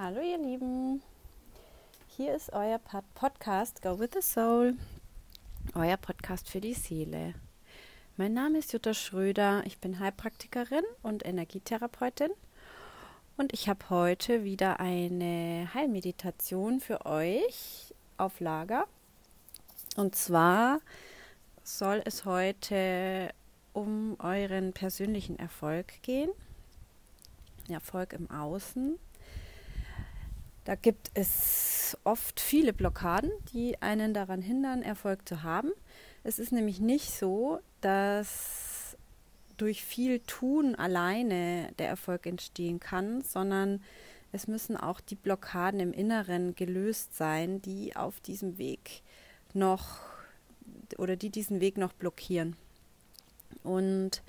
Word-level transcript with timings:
Hallo 0.00 0.20
ihr 0.20 0.38
Lieben, 0.38 1.02
hier 2.06 2.32
ist 2.32 2.52
euer 2.52 2.78
Podcast 3.16 3.82
Go 3.82 3.98
with 3.98 4.10
the 4.14 4.22
Soul, 4.22 4.76
euer 5.74 5.96
Podcast 5.96 6.48
für 6.48 6.60
die 6.60 6.74
Seele. 6.74 7.34
Mein 8.16 8.32
Name 8.32 8.58
ist 8.58 8.72
Jutta 8.72 8.94
Schröder, 8.94 9.64
ich 9.66 9.78
bin 9.78 9.98
Heilpraktikerin 9.98 10.84
und 11.02 11.26
Energietherapeutin 11.26 12.30
und 13.36 13.52
ich 13.52 13.68
habe 13.68 13.90
heute 13.90 14.44
wieder 14.44 14.78
eine 14.78 15.68
Heilmeditation 15.74 16.78
für 16.78 17.04
euch 17.04 17.92
auf 18.18 18.38
Lager. 18.38 18.86
Und 19.96 20.14
zwar 20.14 20.78
soll 21.64 22.02
es 22.04 22.24
heute 22.24 23.30
um 23.72 24.16
euren 24.20 24.72
persönlichen 24.72 25.40
Erfolg 25.40 26.02
gehen. 26.02 26.30
Erfolg 27.68 28.12
im 28.12 28.30
Außen. 28.30 28.96
Da 30.68 30.74
gibt 30.74 31.10
es 31.14 31.96
oft 32.04 32.40
viele 32.40 32.74
Blockaden, 32.74 33.30
die 33.54 33.80
einen 33.80 34.12
daran 34.12 34.42
hindern, 34.42 34.82
Erfolg 34.82 35.26
zu 35.26 35.42
haben. 35.42 35.72
Es 36.24 36.38
ist 36.38 36.52
nämlich 36.52 36.78
nicht 36.78 37.10
so, 37.10 37.60
dass 37.80 38.94
durch 39.56 39.82
viel 39.82 40.20
Tun 40.20 40.74
alleine 40.74 41.72
der 41.78 41.88
Erfolg 41.88 42.26
entstehen 42.26 42.80
kann, 42.80 43.22
sondern 43.22 43.82
es 44.30 44.46
müssen 44.46 44.76
auch 44.76 45.00
die 45.00 45.14
Blockaden 45.14 45.80
im 45.80 45.94
Inneren 45.94 46.54
gelöst 46.54 47.16
sein, 47.16 47.62
die 47.62 47.96
auf 47.96 48.20
diesem 48.20 48.58
Weg 48.58 49.00
noch 49.54 50.00
oder 50.98 51.16
die 51.16 51.30
diesen 51.30 51.62
Weg 51.62 51.78
noch 51.78 51.94
blockieren. 51.94 52.56
Und 53.62 54.22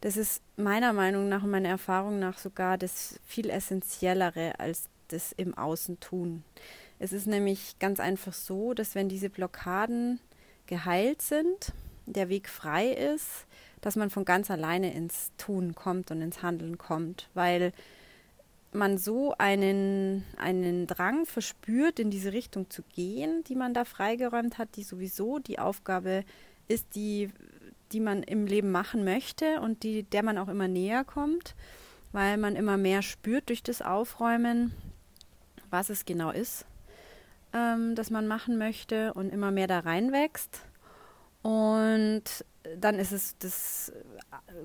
das 0.00 0.16
ist 0.16 0.42
meiner 0.56 0.92
Meinung 0.92 1.28
nach 1.28 1.44
und 1.44 1.50
meiner 1.50 1.68
Erfahrung 1.68 2.18
nach 2.18 2.38
sogar 2.38 2.76
das 2.76 3.20
viel 3.24 3.50
essentiellere 3.50 4.58
als 4.58 4.89
das 5.12 5.32
im 5.32 5.56
Außen 5.56 6.00
tun. 6.00 6.44
Es 6.98 7.12
ist 7.12 7.26
nämlich 7.26 7.78
ganz 7.78 8.00
einfach 8.00 8.32
so, 8.32 8.74
dass 8.74 8.94
wenn 8.94 9.08
diese 9.08 9.30
Blockaden 9.30 10.20
geheilt 10.66 11.22
sind, 11.22 11.72
der 12.06 12.28
Weg 12.28 12.48
frei 12.48 12.88
ist, 12.88 13.46
dass 13.80 13.96
man 13.96 14.10
von 14.10 14.24
ganz 14.24 14.50
alleine 14.50 14.92
ins 14.92 15.32
Tun 15.38 15.74
kommt 15.74 16.10
und 16.10 16.20
ins 16.20 16.42
Handeln 16.42 16.78
kommt, 16.78 17.28
weil 17.34 17.72
man 18.72 18.98
so 18.98 19.34
einen, 19.38 20.24
einen 20.36 20.86
Drang 20.86 21.26
verspürt, 21.26 21.98
in 21.98 22.10
diese 22.10 22.32
Richtung 22.32 22.70
zu 22.70 22.82
gehen, 22.94 23.42
die 23.44 23.56
man 23.56 23.74
da 23.74 23.84
freigeräumt 23.84 24.58
hat, 24.58 24.76
die 24.76 24.84
sowieso 24.84 25.38
die 25.38 25.58
Aufgabe 25.58 26.24
ist, 26.68 26.94
die, 26.94 27.30
die 27.92 28.00
man 28.00 28.22
im 28.22 28.46
Leben 28.46 28.70
machen 28.70 29.04
möchte 29.04 29.60
und 29.60 29.82
die, 29.82 30.04
der 30.04 30.22
man 30.22 30.38
auch 30.38 30.48
immer 30.48 30.68
näher 30.68 31.04
kommt, 31.04 31.54
weil 32.12 32.36
man 32.36 32.54
immer 32.54 32.76
mehr 32.76 33.02
spürt 33.02 33.48
durch 33.48 33.62
das 33.62 33.82
Aufräumen, 33.82 34.72
was 35.70 35.90
es 35.90 36.04
genau 36.04 36.30
ist, 36.30 36.66
ähm, 37.52 37.94
das 37.94 38.10
man 38.10 38.26
machen 38.26 38.58
möchte 38.58 39.14
und 39.14 39.30
immer 39.30 39.50
mehr 39.50 39.66
da 39.66 39.80
reinwächst. 39.80 40.60
Und 41.42 42.24
dann 42.76 42.96
ist 42.96 43.12
es 43.12 43.38
das 43.38 43.92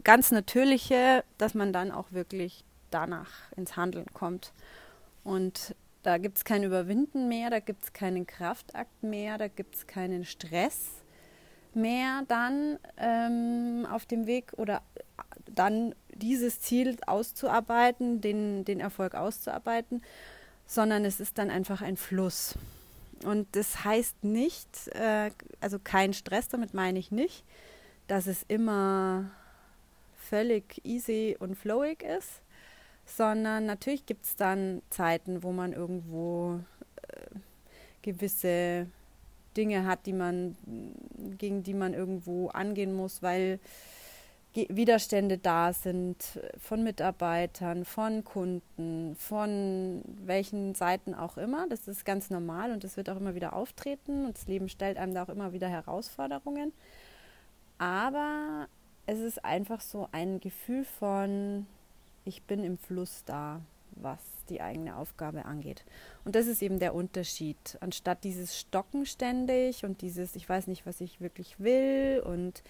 ganz 0.04 0.32
Natürliche, 0.32 1.24
dass 1.38 1.54
man 1.54 1.72
dann 1.72 1.92
auch 1.92 2.12
wirklich 2.12 2.66
danach 2.92 3.52
ins 3.56 3.78
Handeln 3.78 4.08
kommt. 4.14 4.54
Und 5.24 5.76
da 6.04 6.18
gibt 6.18 6.38
es 6.38 6.44
kein 6.44 6.64
Überwinden 6.64 7.28
mehr, 7.28 7.50
da 7.50 7.60
gibt 7.60 7.84
es 7.84 7.94
keinen 7.94 8.28
Kraftakt 8.28 9.02
mehr, 9.02 9.38
da 9.38 9.48
gibt 9.48 9.76
es 9.76 9.88
keinen 9.88 10.26
Stress 10.26 11.06
mehr 11.76 12.24
dann 12.28 12.80
ähm, 12.98 13.86
auf 13.92 14.06
dem 14.06 14.28
Weg 14.28 14.54
oder 14.58 14.82
dann 15.54 15.94
dieses 16.14 16.62
Ziel 16.62 16.98
auszuarbeiten, 17.06 18.22
den, 18.22 18.66
den 18.66 18.80
Erfolg 18.80 19.16
auszuarbeiten, 19.16 20.02
sondern 20.66 21.06
es 21.06 21.20
ist 21.20 21.38
dann 21.38 21.50
einfach 21.50 21.82
ein 21.82 21.98
Fluss. 21.98 22.56
Und 23.24 23.48
das 23.56 23.84
heißt 23.84 24.24
nicht, 24.24 24.88
äh, 24.90 25.32
also 25.62 25.80
kein 25.84 26.14
Stress, 26.14 26.48
damit 26.48 26.74
meine 26.74 27.00
ich 27.00 27.12
nicht, 27.12 27.44
dass 28.08 28.28
es 28.28 28.44
immer 28.48 29.32
völlig 30.18 30.82
easy 30.84 31.36
und 31.40 31.56
flowig 31.56 32.04
ist, 32.04 32.42
sondern 33.06 33.66
natürlich 33.66 34.06
gibt 34.06 34.26
es 34.26 34.36
dann 34.36 34.82
Zeiten, 34.90 35.44
wo 35.44 35.52
man 35.52 35.74
irgendwo 35.74 36.60
äh, 37.08 37.40
gewisse 38.02 38.88
Dinge 39.56 39.86
hat, 39.86 40.06
die 40.06 40.14
man, 40.14 40.58
gegen 41.38 41.64
die 41.64 41.74
man 41.74 41.94
irgendwo 41.94 42.50
angehen 42.50 42.94
muss, 42.94 43.22
weil 43.22 43.60
Widerstände 44.56 45.38
da 45.38 45.74
sind 45.74 46.40
von 46.58 46.84
Mitarbeitern, 46.84 47.84
von 47.84 48.24
Kunden, 48.24 49.16
von 49.18 50.02
welchen 50.06 50.76
Seiten 50.76 51.14
auch 51.14 51.38
immer. 51.38 51.68
Das 51.70 51.88
ist 51.88 52.06
ganz 52.06 52.30
normal 52.30 52.72
und 52.72 52.84
das 52.84 52.96
wird 52.96 53.10
auch 53.10 53.18
immer 53.18 53.36
wieder 53.36 53.54
auftreten 53.54 54.26
und 54.26 54.38
das 54.38 54.48
Leben 54.48 54.70
stellt 54.70 54.98
einem 54.98 55.14
da 55.14 55.24
auch 55.24 55.30
immer 55.30 55.52
wieder 55.52 55.68
Herausforderungen. 55.68 56.72
Aber 57.78 58.68
es 59.06 59.20
ist 59.20 59.44
einfach 59.44 59.82
so 59.82 60.08
ein 60.14 60.40
Gefühl 60.40 60.86
von, 60.86 61.68
ich 62.24 62.44
bin 62.44 62.64
im 62.64 62.78
Fluss 62.78 63.24
da, 63.26 63.62
was 63.92 64.20
die 64.50 64.62
eigene 64.62 64.96
Aufgabe 64.96 65.46
angeht. 65.46 65.84
Und 66.24 66.36
das 66.36 66.48
ist 66.48 66.62
eben 66.62 66.80
der 66.80 66.96
Unterschied. 66.96 67.58
Anstatt 67.82 68.24
dieses 68.24 68.58
Stocken 68.58 69.06
ständig 69.06 69.84
und 69.84 70.02
dieses, 70.02 70.36
ich 70.36 70.48
weiß 70.48 70.68
nicht, 70.68 70.86
was 70.86 71.02
ich 71.02 71.20
wirklich 71.20 71.60
will 71.60 72.24
und 72.26 72.64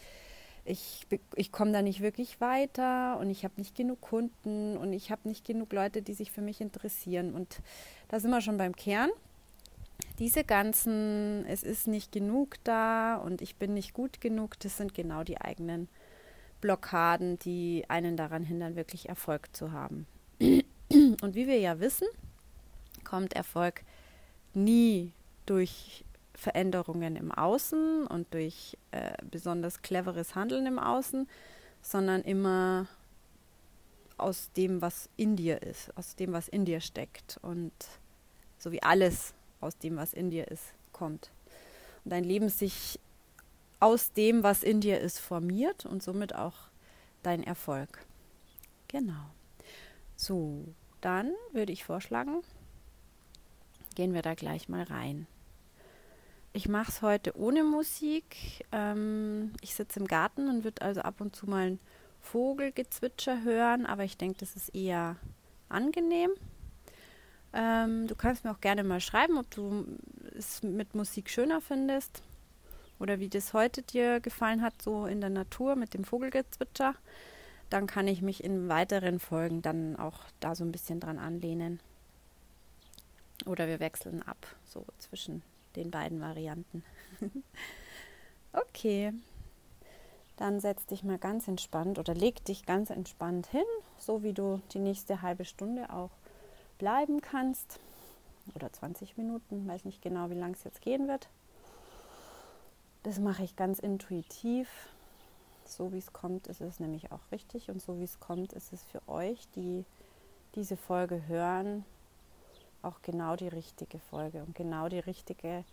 ich, 0.65 1.05
ich 1.35 1.51
komme 1.51 1.71
da 1.71 1.81
nicht 1.81 2.01
wirklich 2.01 2.41
weiter 2.41 3.19
und 3.19 3.29
ich 3.29 3.43
habe 3.43 3.53
nicht 3.57 3.75
genug 3.75 4.01
Kunden 4.01 4.75
und 4.77 4.93
ich 4.93 5.11
habe 5.11 5.27
nicht 5.27 5.45
genug 5.45 5.71
Leute, 5.71 6.01
die 6.01 6.13
sich 6.13 6.31
für 6.31 6.41
mich 6.41 6.59
interessieren. 6.59 7.35
Und 7.35 7.59
da 8.07 8.19
sind 8.19 8.31
wir 8.31 8.41
schon 8.41 8.57
beim 8.57 8.75
Kern. 8.75 9.11
Diese 10.17 10.43
ganzen, 10.43 11.45
es 11.45 11.61
ist 11.63 11.87
nicht 11.87 12.11
genug 12.11 12.55
da 12.63 13.15
und 13.15 13.41
ich 13.41 13.55
bin 13.57 13.73
nicht 13.73 13.93
gut 13.93 14.21
genug, 14.21 14.59
das 14.59 14.77
sind 14.77 14.93
genau 14.93 15.23
die 15.23 15.39
eigenen 15.39 15.87
Blockaden, 16.61 17.37
die 17.39 17.85
einen 17.87 18.17
daran 18.17 18.43
hindern, 18.43 18.75
wirklich 18.75 19.07
Erfolg 19.07 19.55
zu 19.55 19.71
haben. 19.71 20.07
Und 20.41 21.35
wie 21.35 21.47
wir 21.47 21.59
ja 21.59 21.79
wissen, 21.79 22.07
kommt 23.03 23.33
Erfolg 23.33 23.83
nie 24.53 25.11
durch 25.45 26.04
Veränderungen 26.35 27.15
im 27.15 27.31
Außen 27.31 28.07
und 28.07 28.33
durch 28.33 28.77
äh, 28.91 29.13
besonders 29.29 29.81
cleveres 29.81 30.35
Handeln 30.35 30.65
im 30.65 30.79
Außen, 30.79 31.27
sondern 31.81 32.21
immer 32.21 32.87
aus 34.17 34.51
dem, 34.53 34.81
was 34.81 35.09
in 35.17 35.35
dir 35.35 35.61
ist, 35.61 35.95
aus 35.97 36.15
dem, 36.15 36.33
was 36.33 36.47
in 36.47 36.65
dir 36.65 36.79
steckt 36.79 37.39
und 37.41 37.73
so 38.57 38.71
wie 38.71 38.81
alles 38.81 39.33
aus 39.61 39.77
dem, 39.77 39.97
was 39.97 40.13
in 40.13 40.29
dir 40.29 40.47
ist, 40.47 40.63
kommt. 40.91 41.31
Und 42.03 42.11
dein 42.11 42.23
Leben 42.23 42.49
sich 42.49 42.99
aus 43.79 44.13
dem, 44.13 44.43
was 44.43 44.63
in 44.63 44.81
dir 44.81 44.99
ist, 44.99 45.19
formiert 45.19 45.85
und 45.85 46.01
somit 46.01 46.33
auch 46.35 46.55
dein 47.23 47.43
Erfolg. 47.43 48.05
Genau. 48.87 49.25
So, 50.15 50.63
dann 51.01 51.33
würde 51.51 51.73
ich 51.73 51.83
vorschlagen, 51.83 52.41
gehen 53.95 54.13
wir 54.13 54.21
da 54.21 54.33
gleich 54.33 54.69
mal 54.69 54.83
rein. 54.83 55.27
Ich 56.55 56.69
mache 56.69 56.89
es 56.89 57.01
heute 57.01 57.37
ohne 57.37 57.65
Musik. 57.65 58.65
Ähm, 58.71 59.51
ich 59.59 59.75
sitze 59.75 59.99
im 59.99 60.07
Garten 60.07 60.47
und 60.47 60.63
würde 60.63 60.83
also 60.83 61.01
ab 61.01 61.19
und 61.19 61.35
zu 61.35 61.47
mal 61.47 61.71
ein 61.71 61.79
Vogelgezwitscher 62.21 63.43
hören, 63.43 63.85
aber 63.85 64.05
ich 64.05 64.15
denke, 64.15 64.37
das 64.39 64.55
ist 64.55 64.73
eher 64.73 65.17
angenehm. 65.67 66.31
Ähm, 67.51 68.07
du 68.07 68.15
kannst 68.15 68.45
mir 68.45 68.51
auch 68.51 68.61
gerne 68.61 68.85
mal 68.85 69.01
schreiben, 69.01 69.37
ob 69.37 69.51
du 69.51 69.85
es 70.33 70.63
mit 70.63 70.95
Musik 70.95 71.29
schöner 71.29 71.59
findest 71.59 72.23
oder 72.99 73.19
wie 73.19 73.27
das 73.27 73.51
heute 73.51 73.81
dir 73.81 74.21
gefallen 74.21 74.61
hat, 74.61 74.81
so 74.81 75.07
in 75.07 75.19
der 75.19 75.31
Natur 75.31 75.75
mit 75.75 75.93
dem 75.93 76.05
Vogelgezwitscher, 76.05 76.95
dann 77.69 77.85
kann 77.85 78.07
ich 78.07 78.21
mich 78.21 78.41
in 78.41 78.69
weiteren 78.69 79.19
Folgen 79.19 79.61
dann 79.61 79.97
auch 79.97 80.19
da 80.39 80.55
so 80.55 80.63
ein 80.63 80.71
bisschen 80.71 81.01
dran 81.01 81.19
anlehnen. 81.19 81.81
Oder 83.45 83.67
wir 83.67 83.81
wechseln 83.81 84.23
ab, 84.23 84.47
so 84.63 84.85
zwischen 84.99 85.43
den 85.75 85.91
beiden 85.91 86.21
Varianten. 86.21 86.83
okay, 88.53 89.13
dann 90.37 90.59
setz 90.59 90.85
dich 90.85 91.03
mal 91.03 91.17
ganz 91.17 91.47
entspannt 91.47 91.99
oder 91.99 92.13
leg 92.13 92.43
dich 92.45 92.65
ganz 92.65 92.89
entspannt 92.89 93.47
hin, 93.47 93.65
so 93.97 94.23
wie 94.23 94.33
du 94.33 94.61
die 94.73 94.79
nächste 94.79 95.21
halbe 95.21 95.45
Stunde 95.45 95.89
auch 95.91 96.11
bleiben 96.77 97.21
kannst. 97.21 97.79
Oder 98.53 98.71
20 98.71 99.17
Minuten, 99.17 99.67
weiß 99.67 99.85
nicht 99.85 100.01
genau, 100.01 100.29
wie 100.29 100.35
lang 100.35 100.53
es 100.53 100.63
jetzt 100.63 100.81
gehen 100.81 101.07
wird. 101.07 101.29
Das 103.03 103.19
mache 103.19 103.43
ich 103.43 103.55
ganz 103.55 103.79
intuitiv. 103.79 104.67
So 105.63 105.93
wie 105.93 105.97
es 105.97 106.13
kommt, 106.13 106.47
ist 106.47 106.61
es 106.61 106.79
nämlich 106.79 107.11
auch 107.11 107.31
richtig. 107.31 107.71
Und 107.71 107.81
so 107.81 107.99
wie 107.99 108.03
es 108.03 108.19
kommt, 108.19 108.53
ist 108.53 108.71
es 108.71 108.83
für 108.83 109.01
euch, 109.07 109.47
die 109.55 109.85
diese 110.53 110.77
Folge 110.77 111.27
hören, 111.27 111.85
auch 112.85 113.01
genau 113.01 113.35
die 113.35 113.47
richtige 113.47 113.99
Folge 113.99 114.43
und 114.43 114.55
genau 114.55 114.87
die 114.89 114.99
richtige 114.99 115.63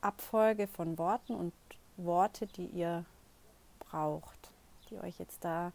Abfolge 0.00 0.66
von 0.66 0.98
Worten 0.98 1.34
und 1.34 1.52
Worte, 1.96 2.46
die 2.46 2.66
ihr 2.66 3.04
braucht, 3.78 4.50
die 4.90 4.98
euch 4.98 5.18
jetzt 5.18 5.44
da 5.44 5.72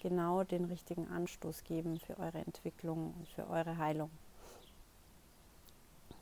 genau 0.00 0.44
den 0.44 0.66
richtigen 0.66 1.08
Anstoß 1.08 1.64
geben 1.64 1.98
für 1.98 2.18
eure 2.18 2.38
Entwicklung 2.38 3.14
und 3.18 3.28
für 3.28 3.48
eure 3.48 3.78
Heilung. 3.78 4.10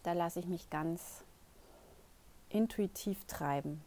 Da 0.04 0.12
lasse 0.12 0.38
ich 0.40 0.46
mich 0.46 0.70
ganz 0.70 1.24
intuitiv 2.48 3.24
treiben. 3.26 3.84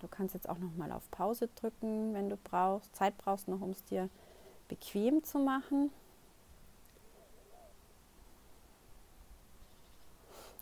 Du 0.00 0.06
kannst 0.06 0.34
jetzt 0.34 0.48
auch 0.48 0.58
noch 0.58 0.74
mal 0.76 0.92
auf 0.92 1.10
Pause 1.10 1.48
drücken, 1.56 2.14
wenn 2.14 2.28
du 2.28 2.36
brauchst, 2.36 2.94
Zeit 2.94 3.18
brauchst 3.18 3.48
noch, 3.48 3.60
um 3.60 3.70
es 3.70 3.84
dir 3.84 4.08
bequem 4.68 5.24
zu 5.24 5.38
machen. 5.38 5.90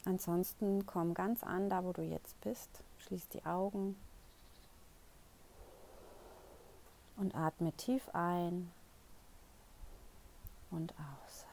Ansonsten 0.04 0.86
komm 0.86 1.14
ganz 1.14 1.42
an, 1.42 1.68
da 1.68 1.84
wo 1.84 1.92
du 1.92 2.02
jetzt 2.02 2.40
bist. 2.40 2.70
Schließ 2.98 3.28
die 3.28 3.44
Augen 3.44 3.96
und 7.16 7.34
atme 7.34 7.72
tief 7.72 8.08
ein 8.14 8.70
und 10.70 10.92
aus. 10.92 11.46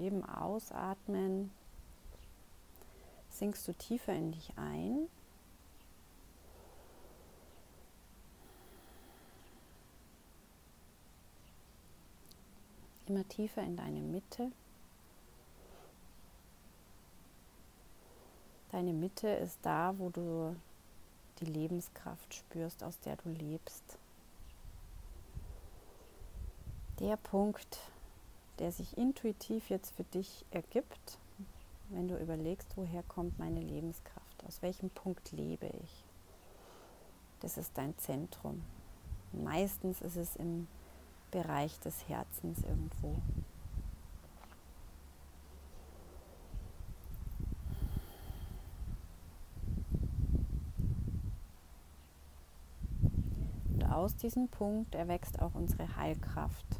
jedem 0.00 0.24
Ausatmen 0.50 1.52
sinkst 3.28 3.68
du 3.68 3.72
tiefer 3.72 4.12
in 4.12 4.32
dich 4.32 4.52
ein. 4.56 5.06
Immer 13.06 13.28
tiefer 13.28 13.62
in 13.62 13.76
deine 13.76 14.00
Mitte. 14.00 14.50
Deine 18.72 18.92
Mitte 18.92 19.28
ist 19.28 19.60
da, 19.62 19.96
wo 19.98 20.10
du 20.10 20.56
die 21.38 21.44
Lebenskraft 21.44 22.34
spürst, 22.34 22.82
aus 22.82 22.98
der 22.98 23.14
du 23.18 23.28
lebst. 23.28 23.98
Der 26.98 27.16
Punkt, 27.16 27.78
der 28.60 28.72
sich 28.72 28.96
intuitiv 28.98 29.70
jetzt 29.70 29.96
für 29.96 30.04
dich 30.04 30.44
ergibt, 30.50 31.18
wenn 31.88 32.08
du 32.08 32.16
überlegst, 32.18 32.76
woher 32.76 33.02
kommt 33.02 33.38
meine 33.38 33.60
Lebenskraft, 33.60 34.44
aus 34.46 34.60
welchem 34.62 34.90
Punkt 34.90 35.32
lebe 35.32 35.66
ich. 35.82 36.04
Das 37.40 37.56
ist 37.56 37.76
dein 37.76 37.96
Zentrum. 37.96 38.62
Meistens 39.32 40.02
ist 40.02 40.16
es 40.16 40.36
im 40.36 40.68
Bereich 41.30 41.78
des 41.80 42.06
Herzens 42.06 42.62
irgendwo. 42.62 43.16
Und 53.72 53.84
aus 53.84 54.16
diesem 54.16 54.48
Punkt 54.48 54.94
erwächst 54.94 55.40
auch 55.40 55.54
unsere 55.54 55.96
Heilkraft. 55.96 56.79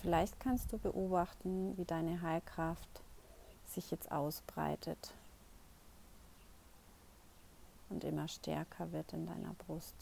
Vielleicht 0.00 0.38
kannst 0.40 0.72
du 0.72 0.78
beobachten, 0.78 1.76
wie 1.76 1.84
deine 1.84 2.22
Heilkraft 2.22 2.88
sich 3.66 3.90
jetzt 3.90 4.10
ausbreitet 4.10 5.12
und 7.90 8.04
immer 8.04 8.28
stärker 8.28 8.92
wird 8.92 9.12
in 9.12 9.26
deiner 9.26 9.54
Brust. 9.54 9.94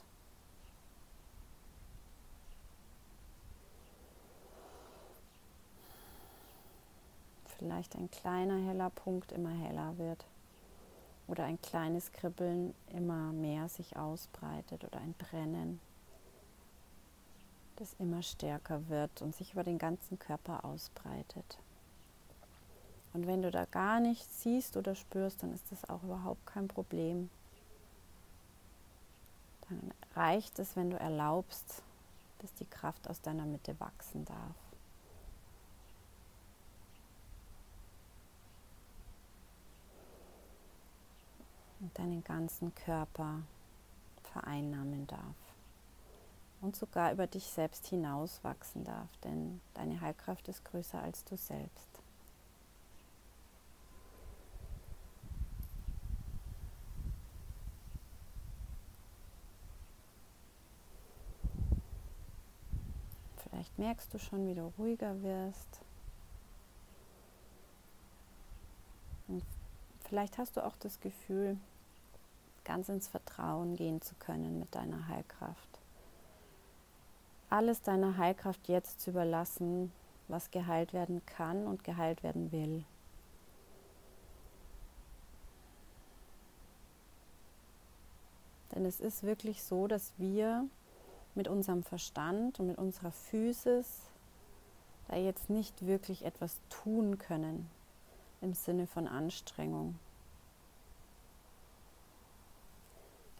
Vielleicht 7.58 7.96
ein 7.96 8.10
kleiner 8.10 8.58
heller 8.58 8.90
Punkt 8.90 9.32
immer 9.32 9.50
heller 9.50 9.96
wird 9.96 10.26
oder 11.26 11.44
ein 11.44 11.60
kleines 11.62 12.12
Kribbeln 12.12 12.75
immer 12.93 13.32
mehr 13.32 13.69
sich 13.69 13.96
ausbreitet 13.96 14.84
oder 14.84 15.00
ein 15.00 15.14
Brennen 15.14 15.81
das 17.76 17.94
immer 17.99 18.23
stärker 18.23 18.88
wird 18.88 19.23
und 19.23 19.34
sich 19.34 19.52
über 19.52 19.64
den 19.64 19.78
ganzen 19.78 20.19
Körper 20.19 20.64
ausbreitet. 20.64 21.58
Und 23.12 23.26
wenn 23.26 23.43
du 23.43 23.50
da 23.50 23.64
gar 23.64 24.00
nichts 24.00 24.43
siehst 24.43 24.76
oder 24.76 24.94
spürst, 24.94 25.43
dann 25.43 25.52
ist 25.52 25.70
das 25.70 25.88
auch 25.88 26.02
überhaupt 26.02 26.44
kein 26.46 26.69
Problem. 26.69 27.31
Dann 29.69 29.93
reicht 30.14 30.58
es, 30.58 30.76
wenn 30.76 30.90
du 30.90 30.99
erlaubst, 30.99 31.82
dass 32.38 32.52
die 32.55 32.67
Kraft 32.67 33.08
aus 33.08 33.20
deiner 33.20 33.46
Mitte 33.46 33.79
wachsen 33.81 34.25
darf. 34.25 34.55
Und 41.81 41.99
deinen 41.99 42.22
ganzen 42.25 42.75
Körper 42.75 43.43
vereinnahmen 44.32 45.06
darf 45.06 45.45
und 46.67 46.75
sogar 46.75 47.13
über 47.13 47.29
dich 47.29 47.45
selbst 47.45 47.87
hinaus 47.87 48.43
wachsen 48.43 48.83
darf, 48.83 49.09
denn 49.23 49.61
deine 49.75 50.01
Heilkraft 50.01 50.49
ist 50.49 50.65
größer 50.65 51.01
als 51.01 51.25
du 51.25 51.37
selbst. 51.37 51.89
Vielleicht 63.37 63.79
merkst 63.79 64.13
du 64.13 64.19
schon, 64.19 64.49
wie 64.49 64.55
du 64.57 64.73
ruhiger 64.77 65.23
wirst. 65.23 65.81
Und 69.29 69.45
vielleicht 70.05 70.37
hast 70.37 70.57
du 70.57 70.67
auch 70.67 70.77
das 70.79 70.99
Gefühl, 70.99 71.59
ganz 72.65 72.89
ins 72.89 73.06
Vertrauen 73.06 73.77
gehen 73.77 74.03
zu 74.03 74.17
können 74.17 74.58
mit 74.58 74.75
deiner 74.75 75.06
Heilkraft 75.06 75.76
alles 77.50 77.82
deiner 77.82 78.17
Heilkraft 78.17 78.69
jetzt 78.69 79.00
zu 79.00 79.10
überlassen, 79.10 79.93
was 80.29 80.50
geheilt 80.50 80.93
werden 80.93 81.24
kann 81.26 81.67
und 81.67 81.84
geheilt 81.84 82.22
werden 82.22 82.50
will. 82.53 82.84
Denn 88.74 88.84
es 88.84 89.00
ist 89.00 89.22
wirklich 89.22 89.62
so, 89.62 89.86
dass 89.86 90.12
wir 90.19 90.67
mit 91.34 91.48
unserem 91.48 91.82
Verstand 91.82 92.60
und 92.60 92.67
mit 92.67 92.79
unserer 92.79 93.12
Physis 93.12 94.03
da 95.08 95.17
jetzt 95.17 95.48
nicht 95.48 95.86
wirklich 95.86 96.24
etwas 96.24 96.60
tun 96.69 97.19
können 97.19 97.70
im 98.41 98.53
Sinne 98.55 98.86
von 98.86 99.06
Anstrengung. 99.06 99.98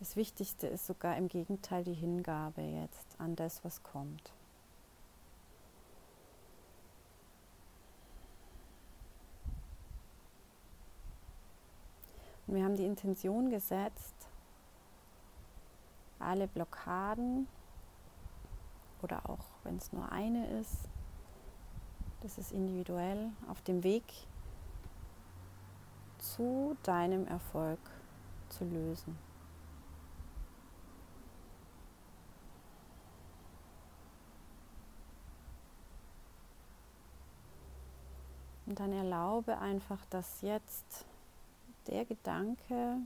Das 0.06 0.14
Wichtigste 0.14 0.68
ist 0.68 0.86
sogar 0.86 1.16
im 1.16 1.26
Gegenteil 1.26 1.82
die 1.82 1.92
Hingabe 1.92 2.62
jetzt 2.62 3.20
an 3.20 3.34
das, 3.34 3.64
was 3.64 3.82
kommt. 3.82 4.32
Und 12.46 12.54
wir 12.54 12.62
haben 12.62 12.76
die 12.76 12.84
Intention 12.84 13.50
gesetzt, 13.50 14.14
alle 16.20 16.46
Blockaden 16.46 17.48
oder 19.02 19.28
auch 19.28 19.44
wenn 19.64 19.76
es 19.76 19.92
nur 19.92 20.12
eine 20.12 20.60
ist, 20.60 20.88
das 22.20 22.38
ist 22.38 22.52
individuell, 22.52 23.32
auf 23.48 23.60
dem 23.62 23.82
Weg 23.82 24.04
zu 26.18 26.76
deinem 26.84 27.26
Erfolg 27.26 27.80
zu 28.50 28.64
lösen. 28.64 29.25
Und 38.66 38.80
dann 38.80 38.92
erlaube 38.92 39.58
einfach, 39.58 40.04
dass 40.11 40.42
jetzt 40.42 41.06
der 41.87 42.04
Gedanke, 42.04 42.99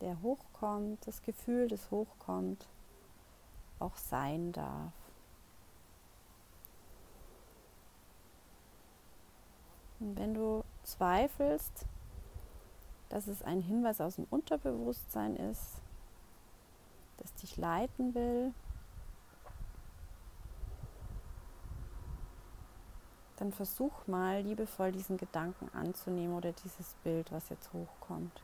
der 0.00 0.20
hochkommt, 0.22 1.06
das 1.06 1.22
Gefühl, 1.22 1.68
das 1.68 1.90
hochkommt, 1.90 2.66
auch 3.78 3.96
sein 3.96 4.52
darf. 4.52 4.92
Und 10.00 10.18
wenn 10.18 10.34
du 10.34 10.64
zweifelst, 10.82 11.86
dass 13.08 13.26
es 13.26 13.42
ein 13.42 13.60
Hinweis 13.60 14.00
aus 14.00 14.16
dem 14.16 14.26
Unterbewusstsein 14.30 15.36
ist, 15.36 15.80
das 17.18 17.34
dich 17.34 17.56
leiten 17.56 18.14
will, 18.14 18.54
dann 23.42 23.50
versuch 23.50 24.06
mal 24.06 24.40
liebevoll 24.40 24.92
diesen 24.92 25.16
Gedanken 25.16 25.68
anzunehmen 25.74 26.36
oder 26.36 26.52
dieses 26.52 26.94
Bild, 27.02 27.32
was 27.32 27.48
jetzt 27.48 27.72
hochkommt. 27.72 28.40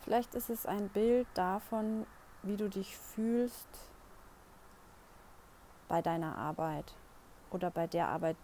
Vielleicht 0.00 0.34
ist 0.34 0.50
es 0.50 0.66
ein 0.66 0.88
Bild 0.88 1.28
davon, 1.34 2.06
wie 2.42 2.56
du 2.56 2.68
dich 2.68 2.96
fühlst 2.96 3.68
bei 5.86 6.02
deiner 6.02 6.36
Arbeit 6.36 6.96
oder 7.52 7.70
bei 7.70 7.86
der 7.86 8.08
Arbeit, 8.08 8.36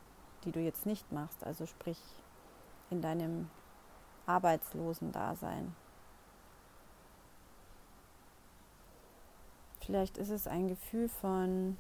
die 0.44 0.52
du 0.52 0.60
jetzt 0.60 0.86
nicht 0.86 1.10
machst, 1.10 1.42
also 1.42 1.66
sprich 1.66 2.00
in 2.90 3.02
deinem 3.02 3.50
Arbeitslosen-Dasein. 4.26 5.74
Vielleicht 9.84 10.16
ist 10.16 10.30
es 10.30 10.46
ein 10.46 10.68
Gefühl 10.68 11.08
von 11.08 11.76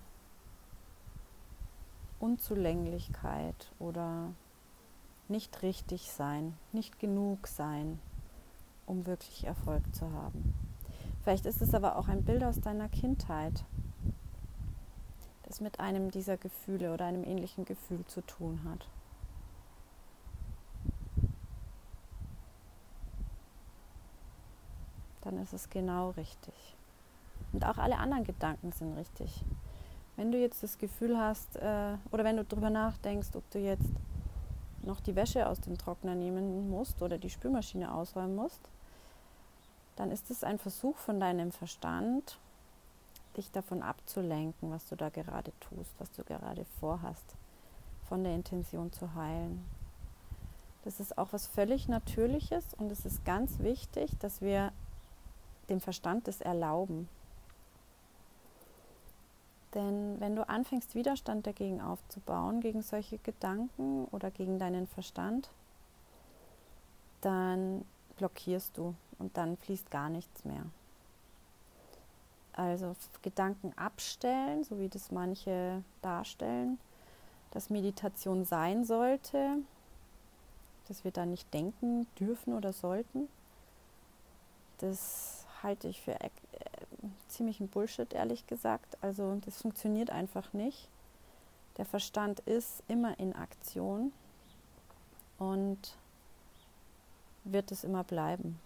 Unzulänglichkeit 2.18 3.72
oder 3.78 4.32
nicht 5.28 5.62
richtig 5.62 6.10
sein, 6.10 6.58
nicht 6.72 6.98
genug 6.98 7.46
sein, 7.46 8.00
um 8.86 9.06
wirklich 9.06 9.44
Erfolg 9.44 9.82
zu 9.94 10.10
haben. 10.10 10.52
Vielleicht 11.22 11.46
ist 11.46 11.62
es 11.62 11.74
aber 11.74 11.96
auch 11.96 12.08
ein 12.08 12.24
Bild 12.24 12.42
aus 12.42 12.60
deiner 12.60 12.88
Kindheit, 12.88 13.64
das 15.44 15.60
mit 15.60 15.78
einem 15.78 16.10
dieser 16.10 16.36
Gefühle 16.36 16.92
oder 16.92 17.04
einem 17.04 17.22
ähnlichen 17.22 17.64
Gefühl 17.64 18.04
zu 18.06 18.20
tun 18.22 18.64
hat. 18.64 18.88
Dann 25.20 25.38
ist 25.38 25.52
es 25.52 25.70
genau 25.70 26.10
richtig. 26.10 26.76
Und 27.52 27.64
auch 27.66 27.78
alle 27.78 27.98
anderen 27.98 28.24
Gedanken 28.24 28.72
sind 28.72 28.96
richtig. 28.96 29.44
Wenn 30.16 30.32
du 30.32 30.38
jetzt 30.38 30.62
das 30.62 30.78
Gefühl 30.78 31.18
hast, 31.18 31.56
äh, 31.56 31.96
oder 32.10 32.24
wenn 32.24 32.36
du 32.36 32.44
darüber 32.44 32.70
nachdenkst, 32.70 33.34
ob 33.34 33.48
du 33.50 33.58
jetzt 33.58 33.88
noch 34.82 35.00
die 35.00 35.16
Wäsche 35.16 35.48
aus 35.48 35.60
dem 35.60 35.78
Trockner 35.78 36.14
nehmen 36.14 36.70
musst 36.70 37.02
oder 37.02 37.18
die 37.18 37.30
Spülmaschine 37.30 37.92
ausräumen 37.94 38.34
musst, 38.34 38.60
dann 39.96 40.10
ist 40.10 40.30
es 40.30 40.44
ein 40.44 40.58
Versuch 40.58 40.96
von 40.96 41.20
deinem 41.20 41.52
Verstand, 41.52 42.38
dich 43.36 43.50
davon 43.50 43.82
abzulenken, 43.82 44.70
was 44.70 44.86
du 44.86 44.96
da 44.96 45.08
gerade 45.08 45.52
tust, 45.60 45.92
was 45.98 46.10
du 46.12 46.24
gerade 46.24 46.64
vorhast, 46.80 47.36
von 48.08 48.24
der 48.24 48.34
Intention 48.34 48.92
zu 48.92 49.14
heilen. 49.14 49.64
Das 50.84 50.98
ist 50.98 51.16
auch 51.16 51.32
was 51.32 51.46
völlig 51.46 51.88
Natürliches 51.88 52.74
und 52.74 52.90
es 52.90 53.06
ist 53.06 53.24
ganz 53.24 53.60
wichtig, 53.60 54.18
dass 54.18 54.40
wir 54.40 54.72
dem 55.68 55.80
Verstand 55.80 56.26
das 56.26 56.40
erlauben. 56.40 57.08
Denn 59.74 60.20
wenn 60.20 60.36
du 60.36 60.46
anfängst, 60.48 60.94
Widerstand 60.94 61.46
dagegen 61.46 61.80
aufzubauen, 61.80 62.60
gegen 62.60 62.82
solche 62.82 63.18
Gedanken 63.18 64.06
oder 64.10 64.30
gegen 64.30 64.58
deinen 64.58 64.86
Verstand, 64.86 65.48
dann 67.22 67.84
blockierst 68.16 68.76
du 68.76 68.94
und 69.18 69.36
dann 69.36 69.56
fließt 69.56 69.90
gar 69.90 70.10
nichts 70.10 70.44
mehr. 70.44 70.64
Also 72.52 72.94
Gedanken 73.22 73.72
abstellen, 73.76 74.62
so 74.64 74.78
wie 74.78 74.88
das 74.88 75.10
manche 75.10 75.82
darstellen, 76.02 76.78
dass 77.52 77.70
Meditation 77.70 78.44
sein 78.44 78.84
sollte, 78.84 79.56
dass 80.88 81.04
wir 81.04 81.12
da 81.12 81.24
nicht 81.24 81.52
denken 81.54 82.06
dürfen 82.18 82.52
oder 82.52 82.74
sollten. 82.74 83.28
Das 84.78 85.46
halte 85.62 85.88
ich 85.88 86.02
für 86.02 86.20
äh, 86.20 86.28
ziemlichen 87.32 87.68
Bullshit, 87.68 88.12
ehrlich 88.12 88.46
gesagt. 88.46 88.96
Also 89.00 89.40
das 89.44 89.60
funktioniert 89.60 90.10
einfach 90.10 90.52
nicht. 90.52 90.88
Der 91.78 91.86
Verstand 91.86 92.40
ist 92.40 92.82
immer 92.88 93.18
in 93.18 93.34
Aktion 93.34 94.12
und 95.38 95.96
wird 97.44 97.72
es 97.72 97.84
immer 97.84 98.04
bleiben. 98.04 98.60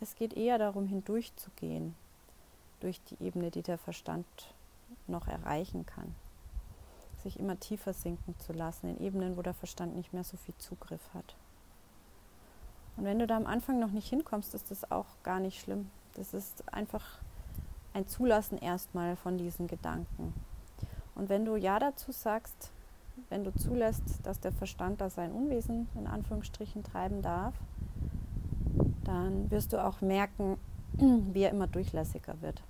Es 0.00 0.16
geht 0.16 0.34
eher 0.34 0.58
darum, 0.58 0.86
hindurchzugehen, 0.86 1.94
durch 2.80 3.00
die 3.04 3.24
Ebene, 3.24 3.50
die 3.50 3.62
der 3.62 3.78
Verstand 3.78 4.26
noch 5.06 5.28
erreichen 5.28 5.86
kann. 5.86 6.14
Sich 7.22 7.38
immer 7.38 7.58
tiefer 7.58 7.94
sinken 7.94 8.38
zu 8.38 8.52
lassen, 8.52 8.90
in 8.90 9.00
Ebenen, 9.00 9.38
wo 9.38 9.42
der 9.42 9.54
Verstand 9.54 9.96
nicht 9.96 10.12
mehr 10.12 10.24
so 10.24 10.36
viel 10.36 10.54
Zugriff 10.58 11.14
hat. 11.14 11.36
Und 12.96 13.04
wenn 13.04 13.18
du 13.18 13.26
da 13.26 13.36
am 13.36 13.46
Anfang 13.46 13.78
noch 13.78 13.90
nicht 13.90 14.08
hinkommst, 14.08 14.54
ist 14.54 14.70
das 14.70 14.90
auch 14.90 15.06
gar 15.22 15.40
nicht 15.40 15.60
schlimm. 15.60 15.90
Das 16.14 16.32
ist 16.32 16.72
einfach 16.72 17.18
ein 17.92 18.06
Zulassen 18.06 18.58
erstmal 18.58 19.16
von 19.16 19.38
diesen 19.38 19.66
Gedanken. 19.66 20.32
Und 21.14 21.28
wenn 21.28 21.44
du 21.44 21.56
Ja 21.56 21.78
dazu 21.78 22.12
sagst, 22.12 22.72
wenn 23.28 23.44
du 23.44 23.54
zulässt, 23.54 24.02
dass 24.24 24.40
der 24.40 24.52
Verstand 24.52 25.00
da 25.00 25.10
sein 25.10 25.32
Unwesen 25.32 25.88
in 25.94 26.06
Anführungsstrichen 26.06 26.82
treiben 26.82 27.22
darf, 27.22 27.54
dann 29.04 29.50
wirst 29.50 29.72
du 29.72 29.84
auch 29.84 30.00
merken, 30.00 30.58
wie 30.98 31.42
er 31.42 31.50
immer 31.50 31.66
durchlässiger 31.66 32.40
wird 32.42 32.62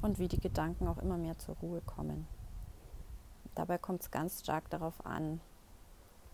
und 0.00 0.18
wie 0.18 0.28
die 0.28 0.40
Gedanken 0.40 0.88
auch 0.88 0.98
immer 0.98 1.18
mehr 1.18 1.38
zur 1.38 1.56
Ruhe 1.56 1.80
kommen. 1.84 2.26
Dabei 3.54 3.76
kommt 3.76 4.02
es 4.02 4.10
ganz 4.10 4.40
stark 4.40 4.70
darauf 4.70 5.04
an, 5.04 5.40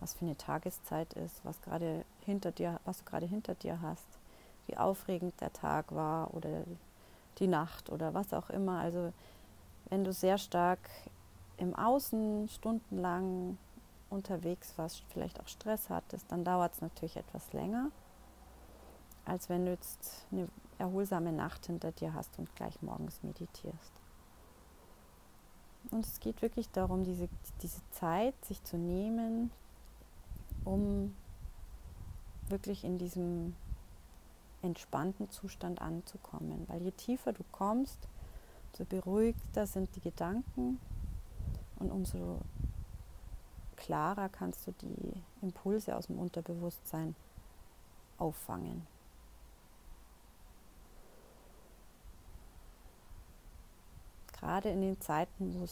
was 0.00 0.14
für 0.14 0.26
eine 0.26 0.36
Tageszeit 0.36 1.14
ist, 1.14 1.44
was 1.44 1.60
gerade 1.62 2.04
hinter 2.24 2.52
dir, 2.52 2.80
was 2.84 2.98
du 2.98 3.04
gerade 3.04 3.26
hinter 3.26 3.54
dir 3.54 3.80
hast, 3.80 4.06
wie 4.66 4.76
aufregend 4.76 5.40
der 5.40 5.52
Tag 5.52 5.94
war 5.94 6.32
oder 6.34 6.64
die 7.38 7.46
Nacht 7.46 7.90
oder 7.90 8.14
was 8.14 8.32
auch 8.32 8.50
immer. 8.50 8.78
Also 8.78 9.12
wenn 9.90 10.04
du 10.04 10.12
sehr 10.12 10.38
stark 10.38 10.78
im 11.56 11.74
Außen 11.74 12.48
stundenlang 12.48 13.58
unterwegs 14.10 14.74
warst, 14.76 15.02
vielleicht 15.08 15.40
auch 15.40 15.48
Stress 15.48 15.90
hattest, 15.90 16.30
dann 16.30 16.44
dauert 16.44 16.74
es 16.74 16.80
natürlich 16.80 17.16
etwas 17.16 17.52
länger, 17.52 17.90
als 19.24 19.48
wenn 19.48 19.66
du 19.66 19.72
jetzt 19.72 20.26
eine 20.30 20.48
erholsame 20.78 21.32
Nacht 21.32 21.66
hinter 21.66 21.92
dir 21.92 22.14
hast 22.14 22.38
und 22.38 22.54
gleich 22.56 22.80
morgens 22.82 23.22
meditierst. 23.22 23.92
Und 25.90 26.06
es 26.06 26.20
geht 26.20 26.40
wirklich 26.42 26.70
darum, 26.70 27.04
diese, 27.04 27.28
diese 27.60 27.80
Zeit 27.90 28.34
sich 28.44 28.62
zu 28.64 28.78
nehmen, 28.78 29.50
um 30.64 31.14
wirklich 32.48 32.84
in 32.84 32.98
diesem 32.98 33.54
entspannten 34.62 35.30
Zustand 35.30 35.80
anzukommen. 35.80 36.64
Weil 36.68 36.82
je 36.82 36.90
tiefer 36.92 37.32
du 37.32 37.44
kommst, 37.52 37.98
umso 38.78 38.84
beruhigter 38.84 39.66
sind 39.66 39.94
die 39.94 40.00
Gedanken 40.00 40.80
und 41.78 41.90
umso 41.90 42.40
klarer 43.76 44.28
kannst 44.28 44.66
du 44.66 44.72
die 44.72 45.22
Impulse 45.42 45.96
aus 45.96 46.06
dem 46.06 46.18
Unterbewusstsein 46.18 47.14
auffangen. 48.18 48.86
Gerade 54.32 54.70
in 54.70 54.80
den 54.82 55.00
Zeiten, 55.00 55.68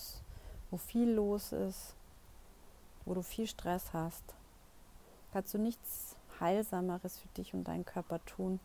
wo 0.71 0.77
viel 0.77 1.11
los 1.11 1.53
ist, 1.53 1.95
wo 3.05 3.15
du 3.15 3.23
viel 3.23 3.47
Stress 3.47 3.93
hast, 3.93 4.23
kannst 5.33 5.53
du 5.55 5.59
nichts 5.59 6.12
Heilsameres 6.43 7.19
für 7.19 7.29
dich 7.29 7.55
und 7.55 7.65
deinen 7.65 7.87
Körper 7.87 8.23
tun 8.27 8.61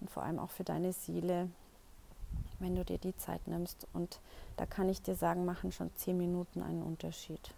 und 0.00 0.10
vor 0.10 0.22
allem 0.22 0.38
auch 0.38 0.50
für 0.50 0.62
deine 0.62 0.92
Seele, 0.92 1.50
wenn 2.60 2.76
du 2.76 2.84
dir 2.84 2.98
die 2.98 3.16
Zeit 3.16 3.48
nimmst. 3.48 3.88
Und 3.92 4.20
da 4.56 4.66
kann 4.66 4.88
ich 4.88 5.02
dir 5.02 5.16
sagen, 5.16 5.44
machen 5.44 5.72
schon 5.72 5.90
zehn 5.96 6.16
Minuten 6.16 6.62
einen 6.62 6.82
Unterschied. 6.82 7.52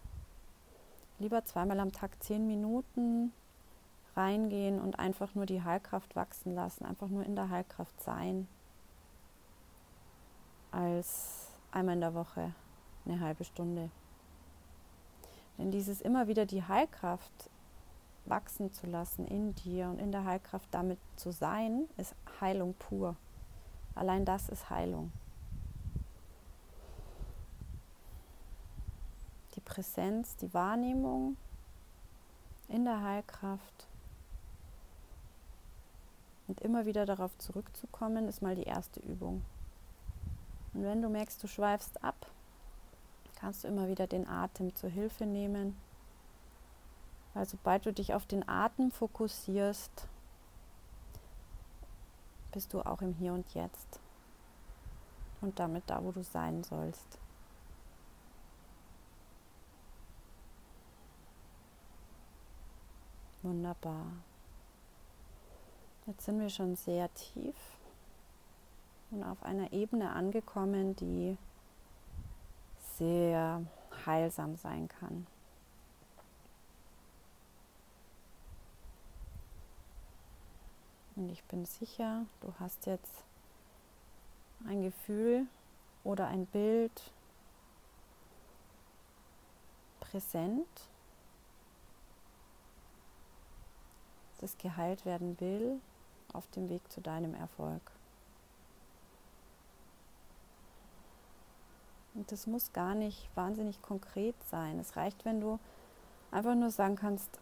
Lieber 1.19 1.45
zweimal 1.45 1.81
am 1.81 1.93
Tag 1.93 2.23
zehn 2.23 2.47
Minuten 2.47 3.33
reingehen 4.17 4.81
und 4.81 4.99
einfach 4.99 5.35
nur 5.35 5.47
die 5.47 5.63
Heilkraft 5.63 6.17
wachsen 6.17 6.55
lassen, 6.55 6.85
einfach 6.85 7.09
nur 7.09 7.25
in 7.25 7.37
der 7.37 7.51
Heilkraft 7.51 8.01
sein, 8.01 8.49
als 10.71 11.49
einmal 11.73 11.95
in 11.95 12.01
der 12.01 12.15
Woche 12.15 12.53
eine 13.05 13.21
halbe 13.21 13.45
Stunde. 13.45 13.91
Denn 15.57 15.73
dieses 15.73 16.01
immer 16.01 16.29
wieder 16.29 16.47
die 16.47 16.63
Heilkraft 16.63 17.51
wachsen 18.31 18.73
zu 18.73 18.87
lassen 18.87 19.27
in 19.27 19.55
dir 19.55 19.89
und 19.89 19.99
in 19.99 20.13
der 20.13 20.25
Heilkraft 20.25 20.69
damit 20.71 20.99
zu 21.17 21.31
sein, 21.31 21.89
ist 21.97 22.15
Heilung 22.41 22.75
pur. 22.75 23.17
Allein 23.95 24.25
das 24.25 24.49
ist 24.49 24.71
Heilung. 24.71 25.13
Die 29.55 29.61
Präsenz, 29.61 30.37
die 30.37 30.53
Wahrnehmung 30.55 31.37
in 32.69 32.85
der 32.85 33.03
Heilkraft 33.03 33.87
und 36.47 36.61
immer 36.61 36.87
wieder 36.87 37.07
darauf 37.07 37.37
zurückzukommen, 37.39 38.29
ist 38.29 38.43
mal 38.43 38.55
die 38.55 38.63
erste 38.63 39.01
Übung. 39.01 39.43
Und 40.75 40.85
wenn 40.85 41.03
du 41.03 41.09
merkst, 41.09 41.43
du 41.43 41.47
schweifst 41.47 42.03
ab, 42.05 42.31
kannst 43.37 43.65
du 43.65 43.69
immer 43.69 43.89
wieder 43.89 44.07
den 44.07 44.29
Atem 44.29 44.75
zur 44.75 44.91
Hilfe 44.91 45.27
nehmen 45.27 45.77
weil 47.39 47.47
sobald 47.47 47.87
du 47.87 47.93
dich 47.93 48.15
auf 48.15 48.27
den 48.27 48.49
Atem 48.49 48.91
fokussierst, 48.91 50.09
bist 52.51 52.75
du 52.75 52.81
auch 52.81 53.01
im 53.01 53.15
Hier 53.15 53.33
und 53.33 53.55
Jetzt 53.55 54.01
und 55.41 55.57
damit 55.61 55.85
da, 55.87 56.03
wo 56.03 56.11
du 56.11 56.25
sein 56.25 56.65
sollst. 56.65 57.21
Wunderbar. 63.45 64.07
Jetzt 66.07 66.25
sind 66.25 66.41
wir 66.41 66.51
schon 66.51 66.75
sehr 66.75 67.09
tief 67.15 67.55
und 69.13 69.23
auf 69.23 69.45
einer 69.45 69.73
Ebene 69.73 70.11
angekommen, 70.11 70.97
die 70.97 71.39
sehr 72.97 73.65
heilsam 74.05 74.57
sein 74.57 74.89
kann. 74.89 75.29
Und 81.19 81.31
ich 81.31 81.43
bin 81.45 81.65
sicher, 81.65 82.25
du 82.41 82.55
hast 82.61 82.87
jetzt 82.87 83.25
ein 84.65 84.83
Gefühl 84.83 85.49
oder 86.05 86.29
ein 86.29 86.47
Bild 86.47 87.13
präsent, 89.99 90.69
das 94.39 94.57
geheilt 94.59 95.05
werden 95.05 95.41
will 95.41 95.81
auf 96.33 96.47
dem 96.53 96.69
Weg 96.69 96.83
zu 96.93 97.01
deinem 97.01 97.35
Erfolg. 97.35 97.83
Und 102.15 102.31
das 102.31 102.47
muss 102.47 102.73
gar 102.73 102.95
nicht 102.95 103.29
wahnsinnig 103.35 103.83
konkret 103.83 104.37
sein. 104.45 104.79
Es 104.79 104.95
reicht, 104.97 105.25
wenn 105.25 105.41
du 105.41 105.59
einfach 106.31 106.55
nur 106.55 106.71
sagen 106.71 106.95
kannst, 106.95 107.41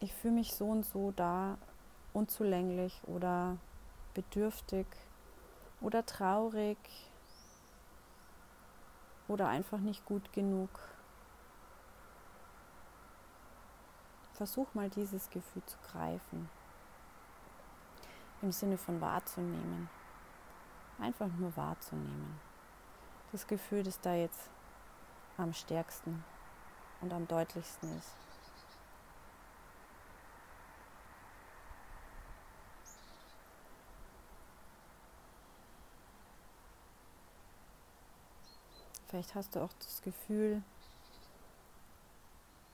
ich 0.00 0.12
fühle 0.12 0.34
mich 0.34 0.52
so 0.52 0.66
und 0.66 0.84
so 0.84 1.10
da 1.12 1.56
unzulänglich 2.14 3.02
oder 3.06 3.58
bedürftig 4.14 4.86
oder 5.80 6.06
traurig 6.06 6.78
oder 9.28 9.48
einfach 9.48 9.78
nicht 9.78 10.04
gut 10.06 10.32
genug. 10.32 10.70
Versuch 14.32 14.72
mal 14.74 14.88
dieses 14.90 15.28
Gefühl 15.30 15.62
zu 15.66 15.76
greifen, 15.90 16.48
im 18.42 18.50
Sinne 18.50 18.78
von 18.78 19.00
wahrzunehmen. 19.00 19.88
Einfach 20.98 21.28
nur 21.38 21.56
wahrzunehmen. 21.56 22.40
Das 23.32 23.46
Gefühl, 23.46 23.82
das 23.82 24.00
da 24.00 24.14
jetzt 24.14 24.48
am 25.36 25.52
stärksten 25.52 26.24
und 27.00 27.12
am 27.12 27.26
deutlichsten 27.26 27.98
ist. 27.98 28.23
Vielleicht 39.14 39.36
hast 39.36 39.54
du 39.54 39.60
auch 39.60 39.72
das 39.78 40.02
Gefühl, 40.02 40.60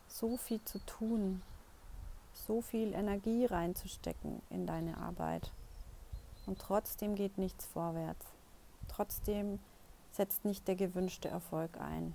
so 0.08 0.38
viel 0.38 0.64
zu 0.64 0.78
tun, 0.86 1.42
so 2.32 2.62
viel 2.62 2.94
Energie 2.94 3.44
reinzustecken 3.44 4.40
in 4.48 4.66
deine 4.66 4.96
Arbeit. 4.96 5.52
Und 6.46 6.58
trotzdem 6.58 7.14
geht 7.14 7.36
nichts 7.36 7.66
vorwärts. 7.66 8.24
Trotzdem 8.88 9.58
setzt 10.12 10.46
nicht 10.46 10.66
der 10.66 10.76
gewünschte 10.76 11.28
Erfolg 11.28 11.78
ein. 11.78 12.14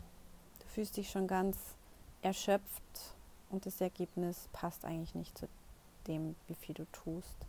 Du 0.58 0.66
fühlst 0.70 0.98
dich 0.98 1.12
schon 1.12 1.28
ganz 1.28 1.76
erschöpft 2.24 3.14
und 3.52 3.68
das 3.68 3.80
Ergebnis 3.80 4.50
passt 4.54 4.86
eigentlich 4.86 5.14
nicht 5.14 5.38
zu 5.38 5.48
dem, 6.08 6.36
wie 6.48 6.56
viel 6.56 6.74
du 6.74 6.86
tust. 6.86 7.46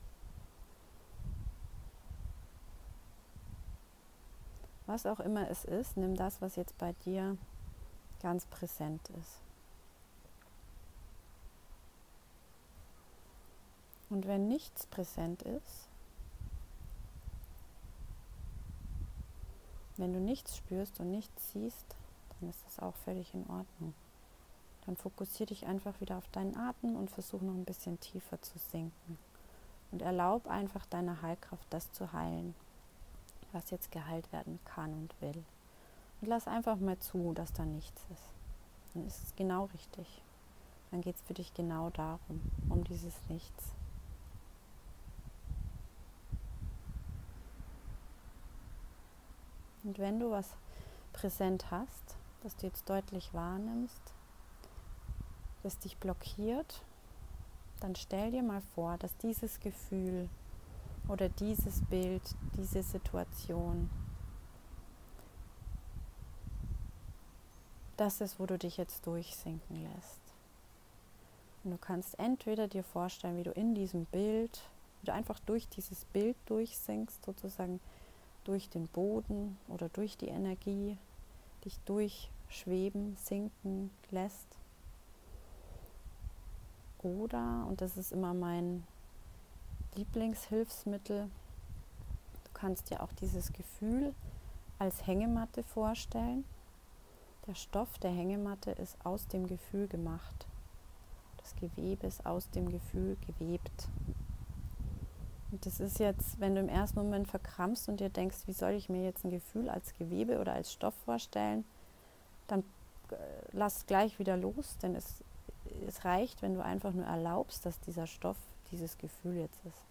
Was 4.87 5.05
auch 5.05 5.21
immer 5.21 5.51
es 5.51 5.65
ist, 5.65 5.97
nimm 5.97 6.17
das, 6.17 6.41
was 6.41 6.57
jetzt 6.57 6.79
bei 6.79 6.93
dir 7.05 7.37
ganz 8.23 8.47
präsent 8.47 9.03
ist. 9.21 9.41
Und 14.09 14.29
wenn 14.29 14.47
nichts 14.47 14.87
präsent 14.87 15.43
ist, 15.43 15.89
wenn 19.97 20.13
du 20.13 20.21
nichts 20.21 20.57
spürst 20.57 21.01
und 21.01 21.11
nichts 21.11 21.53
siehst, 21.53 21.97
dann 22.39 22.49
ist 22.49 22.65
das 22.65 22.79
auch 22.79 22.95
völlig 23.05 23.35
in 23.35 23.43
Ordnung. 23.49 23.95
Dann 24.85 24.97
fokussiere 24.97 25.49
dich 25.49 25.67
einfach 25.67 26.01
wieder 26.01 26.17
auf 26.17 26.29
deinen 26.29 26.57
Atem 26.57 26.95
und 26.95 27.11
versuch 27.11 27.41
noch 27.41 27.55
ein 27.55 27.65
bisschen 27.65 27.99
tiefer 27.99 28.41
zu 28.41 28.57
sinken. 28.59 29.19
Und 29.91 30.03
erlaub 30.03 30.47
einfach 30.47 30.87
deiner 30.87 31.23
Heilkraft, 31.23 31.67
das 31.71 31.91
zu 31.93 32.13
heilen 32.13 32.55
was 33.57 33.71
jetzt 33.71 33.91
geheilt 33.91 34.31
werden 34.33 34.61
kann 34.65 34.93
und 34.93 35.21
will. 35.21 35.43
Und 36.21 36.29
lass 36.29 36.47
einfach 36.47 36.77
mal 36.77 36.99
zu, 36.99 37.33
dass 37.33 37.53
da 37.53 37.65
nichts 37.65 38.03
ist. 38.13 38.35
Dann 38.95 39.07
ist 39.07 39.23
es 39.25 39.35
genau 39.35 39.65
richtig. 39.73 40.23
Dann 40.91 41.01
geht 41.01 41.17
es 41.17 41.23
für 41.23 41.35
dich 41.35 41.53
genau 41.55 41.91
darum, 41.91 42.41
um 42.69 42.85
dieses 42.85 43.15
Nichts. 43.29 43.73
Und 49.85 49.99
wenn 49.99 50.21
du 50.21 50.31
was 50.31 50.51
präsent 51.13 51.71
hast, 51.71 52.17
das 52.43 52.57
du 52.57 52.67
jetzt 52.67 52.89
deutlich 52.91 53.33
wahrnimmst, 53.33 54.15
das 55.63 55.79
dich 55.79 55.97
blockiert, 55.97 56.83
dann 57.81 57.95
stell 57.95 58.31
dir 58.31 58.43
mal 58.43 58.63
vor, 58.75 58.99
dass 58.99 59.17
dieses 59.19 59.61
Gefühl 59.61 60.29
oder 61.09 61.29
dieses 61.29 61.83
Bild, 61.83 62.23
diese 62.57 62.83
Situation. 62.83 63.91
Das 67.97 68.21
ist, 68.21 68.39
wo 68.39 68.47
du 68.47 68.59
dich 68.59 68.77
jetzt 68.77 69.07
durchsinken 69.07 69.83
lässt. 69.83 70.21
Und 71.65 71.73
du 71.73 71.79
kannst 71.79 72.19
entweder 72.19 72.69
dir 72.69 72.85
vorstellen, 72.85 73.37
wie 73.37 73.43
du 73.43 73.53
in 73.53 73.75
diesem 73.75 74.05
Bild, 74.07 74.63
wie 75.01 75.07
du 75.07 75.13
einfach 75.13 75.41
durch 75.41 75.69
dieses 75.69 76.05
Bild 76.07 76.37
durchsinkst, 76.47 77.25
sozusagen 77.25 77.81
durch 78.45 78.69
den 78.69 78.87
Boden 78.89 79.59
oder 79.69 79.89
durch 79.89 80.17
die 80.17 80.29
Energie, 80.29 80.99
dich 81.65 81.79
durchschweben, 81.81 83.17
sinken 83.17 83.91
lässt. 84.11 84.47
Oder, 87.03 87.67
und 87.69 87.81
das 87.81 87.97
ist 87.97 88.13
immer 88.13 88.35
mein 88.35 88.85
Lieblingshilfsmittel. 89.97 91.31
Du 92.45 92.51
kannst 92.55 92.91
dir 92.91 93.03
auch 93.03 93.13
dieses 93.21 93.53
Gefühl 93.53 94.15
als 94.79 95.07
Hängematte 95.07 95.63
vorstellen. 95.63 96.45
Der 97.47 97.55
Stoff 97.55 97.99
der 97.99 98.11
Hängematte 98.11 98.73
ist 98.73 98.97
aus 99.05 99.27
dem 99.29 99.47
Gefühl 99.47 99.89
gemacht. 99.89 100.47
Das 101.39 101.55
Gewebe 101.57 102.07
ist 102.07 102.27
aus 102.27 102.51
dem 102.51 102.71
Gefühl 102.71 103.17
gewebt. 103.27 103.89
Und 105.53 105.65
das 105.65 105.79
ist 105.79 106.01
jetzt, 106.01 106.41
wenn 106.41 106.55
du 106.55 106.61
im 106.61 106.69
ersten 106.69 106.99
Moment 106.99 107.29
verkrampfst 107.29 107.89
und 107.89 108.01
dir 108.01 108.11
denkst, 108.11 108.39
wie 108.47 108.53
soll 108.53 108.73
ich 108.73 108.89
mir 108.89 109.05
jetzt 109.05 109.25
ein 109.25 109.31
Gefühl 109.31 109.69
als 109.69 109.95
Gewebe 109.95 110.41
oder 110.41 110.53
als 110.55 110.73
Stoff 110.73 110.95
vorstellen, 111.05 111.65
dann 112.49 112.61
äh, 113.11 113.15
lass 113.53 113.87
gleich 113.87 114.19
wieder 114.19 114.37
los, 114.37 114.77
denn 114.79 114.97
es, 114.97 115.23
es 115.87 116.05
reicht, 116.05 116.43
wenn 116.43 116.55
du 116.55 116.65
einfach 116.65 116.93
nur 116.93 117.07
erlaubst, 117.07 117.65
dass 117.65 117.79
dieser 117.81 118.09
Stoff 118.09 118.37
dieses 118.71 118.99
Gefühl 118.99 119.37
jetzt 119.37 119.65
ist, 119.65 119.85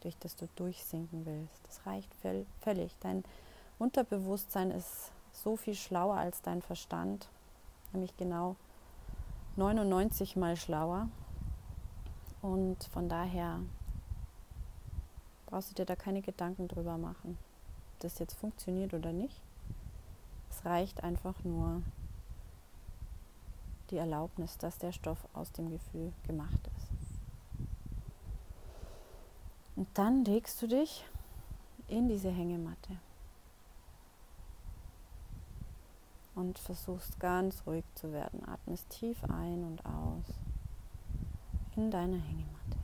durch 0.00 0.16
das 0.18 0.36
du 0.36 0.48
durchsinken 0.56 1.26
willst. 1.26 1.60
Das 1.66 1.86
reicht 1.86 2.10
völlig. 2.60 2.94
Dein 3.00 3.24
Unterbewusstsein 3.78 4.70
ist 4.70 5.12
so 5.32 5.56
viel 5.56 5.74
schlauer 5.74 6.16
als 6.16 6.42
dein 6.42 6.62
Verstand, 6.62 7.28
nämlich 7.92 8.16
genau 8.16 8.56
99 9.56 10.36
mal 10.36 10.56
schlauer. 10.56 11.08
Und 12.42 12.84
von 12.84 13.08
daher 13.08 13.60
brauchst 15.46 15.70
du 15.70 15.74
dir 15.74 15.86
da 15.86 15.96
keine 15.96 16.22
Gedanken 16.22 16.68
drüber 16.68 16.98
machen, 16.98 17.38
ob 17.94 18.00
das 18.00 18.18
jetzt 18.18 18.34
funktioniert 18.34 18.94
oder 18.94 19.12
nicht. 19.12 19.40
Es 20.50 20.64
reicht 20.64 21.02
einfach 21.02 21.34
nur 21.44 21.82
die 23.90 23.96
Erlaubnis, 23.96 24.58
dass 24.58 24.78
der 24.78 24.92
Stoff 24.92 25.18
aus 25.32 25.52
dem 25.52 25.70
Gefühl 25.70 26.12
gemacht 26.26 26.60
ist. 26.75 26.75
Und 29.76 29.88
dann 29.92 30.24
legst 30.24 30.60
du 30.62 30.66
dich 30.66 31.04
in 31.86 32.08
diese 32.08 32.30
Hängematte 32.30 32.96
und 36.34 36.58
versuchst 36.58 37.20
ganz 37.20 37.62
ruhig 37.66 37.84
zu 37.94 38.10
werden. 38.10 38.46
Atmest 38.48 38.88
tief 38.88 39.22
ein 39.24 39.64
und 39.64 39.84
aus 39.84 40.24
in 41.76 41.90
deiner 41.90 42.16
Hängematte. 42.16 42.78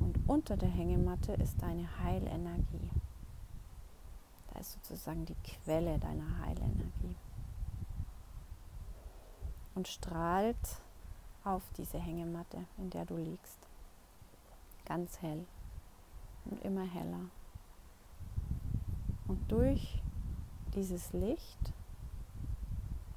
Und 0.00 0.18
unter 0.28 0.56
der 0.56 0.68
Hängematte 0.68 1.34
ist 1.34 1.62
deine 1.62 1.88
Heilenergie. 2.00 2.90
Da 4.52 4.58
ist 4.58 4.72
sozusagen 4.72 5.24
die 5.26 5.36
Quelle 5.44 5.98
deiner 6.00 6.38
Heilenergie. 6.40 7.16
Und 9.76 9.86
strahlt 9.86 10.82
auf 11.44 11.62
diese 11.76 11.98
Hängematte, 11.98 12.64
in 12.78 12.90
der 12.90 13.04
du 13.04 13.16
liegst 13.16 13.63
ganz 14.84 15.20
hell. 15.22 15.44
und 16.46 16.62
immer 16.62 16.84
heller. 16.84 17.30
Und 19.26 19.50
durch 19.50 20.02
dieses 20.74 21.12
Licht, 21.14 21.72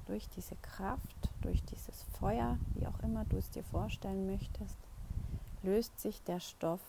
durch 0.06 0.26
diese 0.30 0.56
Kraft, 0.56 1.30
durch 1.42 1.62
dieses 1.64 2.04
Feuer, 2.18 2.58
wie 2.74 2.86
auch 2.86 2.98
immer 3.00 3.26
du 3.26 3.36
es 3.36 3.50
dir 3.50 3.64
vorstellen 3.64 4.26
möchtest, 4.26 4.78
löst 5.62 6.00
sich 6.00 6.22
der 6.22 6.40
Stoff, 6.40 6.80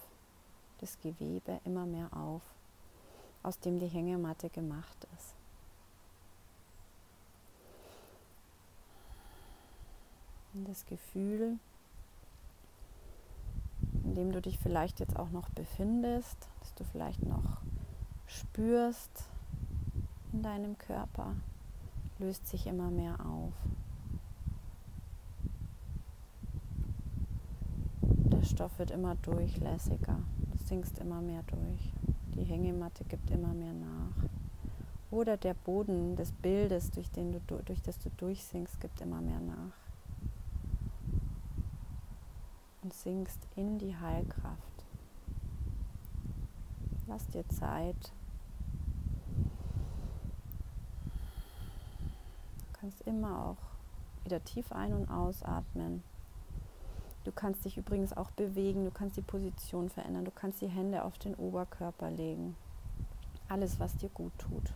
das 0.80 0.98
Gewebe 1.02 1.60
immer 1.66 1.86
mehr 1.86 2.14
auf, 2.16 2.42
aus 3.44 3.60
dem 3.60 3.80
die 3.80 3.88
Hängematte 3.88 4.50
gemacht 4.50 5.08
ist. 5.18 5.34
Und 10.54 10.68
das 10.68 10.86
Gefühl, 10.86 11.60
dem 14.20 14.34
du 14.34 14.42
dich 14.42 14.60
vielleicht 14.60 15.00
jetzt 15.00 15.18
auch 15.18 15.30
noch 15.30 15.50
befindest, 15.52 16.50
dass 16.60 16.76
du 16.76 16.84
vielleicht 16.84 17.26
noch 17.26 17.62
spürst 18.28 19.24
in 20.34 20.44
deinem 20.44 20.78
Körper, 20.78 21.36
löst 22.18 22.46
sich 22.48 22.68
immer 22.68 22.92
mehr 22.92 23.18
auf. 23.26 23.54
Der 28.02 28.44
Stoff 28.44 28.78
wird 28.78 28.92
immer 28.92 29.16
durchlässiger, 29.16 30.20
du 30.52 30.58
sinkst 30.66 31.00
immer 31.00 31.22
mehr 31.22 31.44
durch. 31.44 31.94
Die 32.36 32.44
Hängematte 32.44 33.06
gibt 33.06 33.32
immer 33.32 33.54
mehr 33.54 33.74
nach. 33.74 34.30
Oder 35.12 35.38
der 35.38 35.54
Boden 35.54 36.18
des 36.18 36.34
Bildes, 36.34 36.92
durch, 36.92 37.10
den 37.10 37.32
du, 37.32 37.40
durch 37.64 37.82
das 37.82 37.98
du 38.00 38.10
durchsinkst, 38.18 38.82
gibt 38.82 39.00
immer 39.00 39.22
mehr 39.22 39.40
nach 39.40 39.90
und 42.89 42.89
sinkst 43.04 43.48
in 43.56 43.78
die 43.78 43.96
Heilkraft. 43.96 44.86
Lass 47.08 47.28
dir 47.28 47.48
Zeit. 47.50 48.14
Du 52.60 52.80
kannst 52.80 53.02
immer 53.02 53.46
auch 53.46 53.58
wieder 54.24 54.44
tief 54.44 54.72
ein- 54.72 54.94
und 54.94 55.10
ausatmen. 55.10 56.04
Du 57.24 57.32
kannst 57.32 57.66
dich 57.66 57.78
übrigens 57.78 58.16
auch 58.16 58.32
bewegen, 58.32 58.86
du 58.86 58.92
kannst 58.92 59.18
die 59.18 59.22
Position 59.22 59.90
verändern, 59.90 60.26
du 60.26 60.32
kannst 60.32 60.62
die 60.62 60.68
Hände 60.68 61.04
auf 61.04 61.18
den 61.18 61.36
Oberkörper 61.36 62.12
legen. 62.12 62.56
Alles, 63.48 63.80
was 63.80 63.98
dir 63.98 64.10
gut 64.10 64.32
tut. 64.38 64.74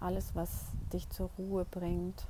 Alles, 0.00 0.34
was 0.34 0.66
dich 0.92 1.08
zur 1.10 1.30
Ruhe 1.38 1.64
bringt. 1.64 2.26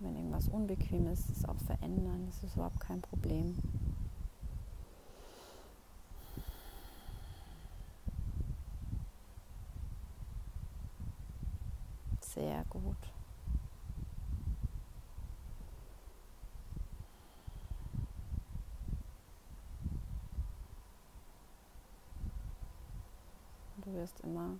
Wenn 0.00 0.14
irgendwas 0.14 0.48
unbequem 0.48 1.08
ist, 1.08 1.28
es 1.28 1.44
auch 1.44 1.58
verändern. 1.58 2.26
Das 2.26 2.44
ist 2.44 2.54
überhaupt 2.54 2.78
kein 2.78 3.00
Problem. 3.00 3.56
Sehr 12.20 12.64
gut. 12.70 12.96
Du 23.84 23.92
wirst 23.94 24.20
immer 24.20 24.58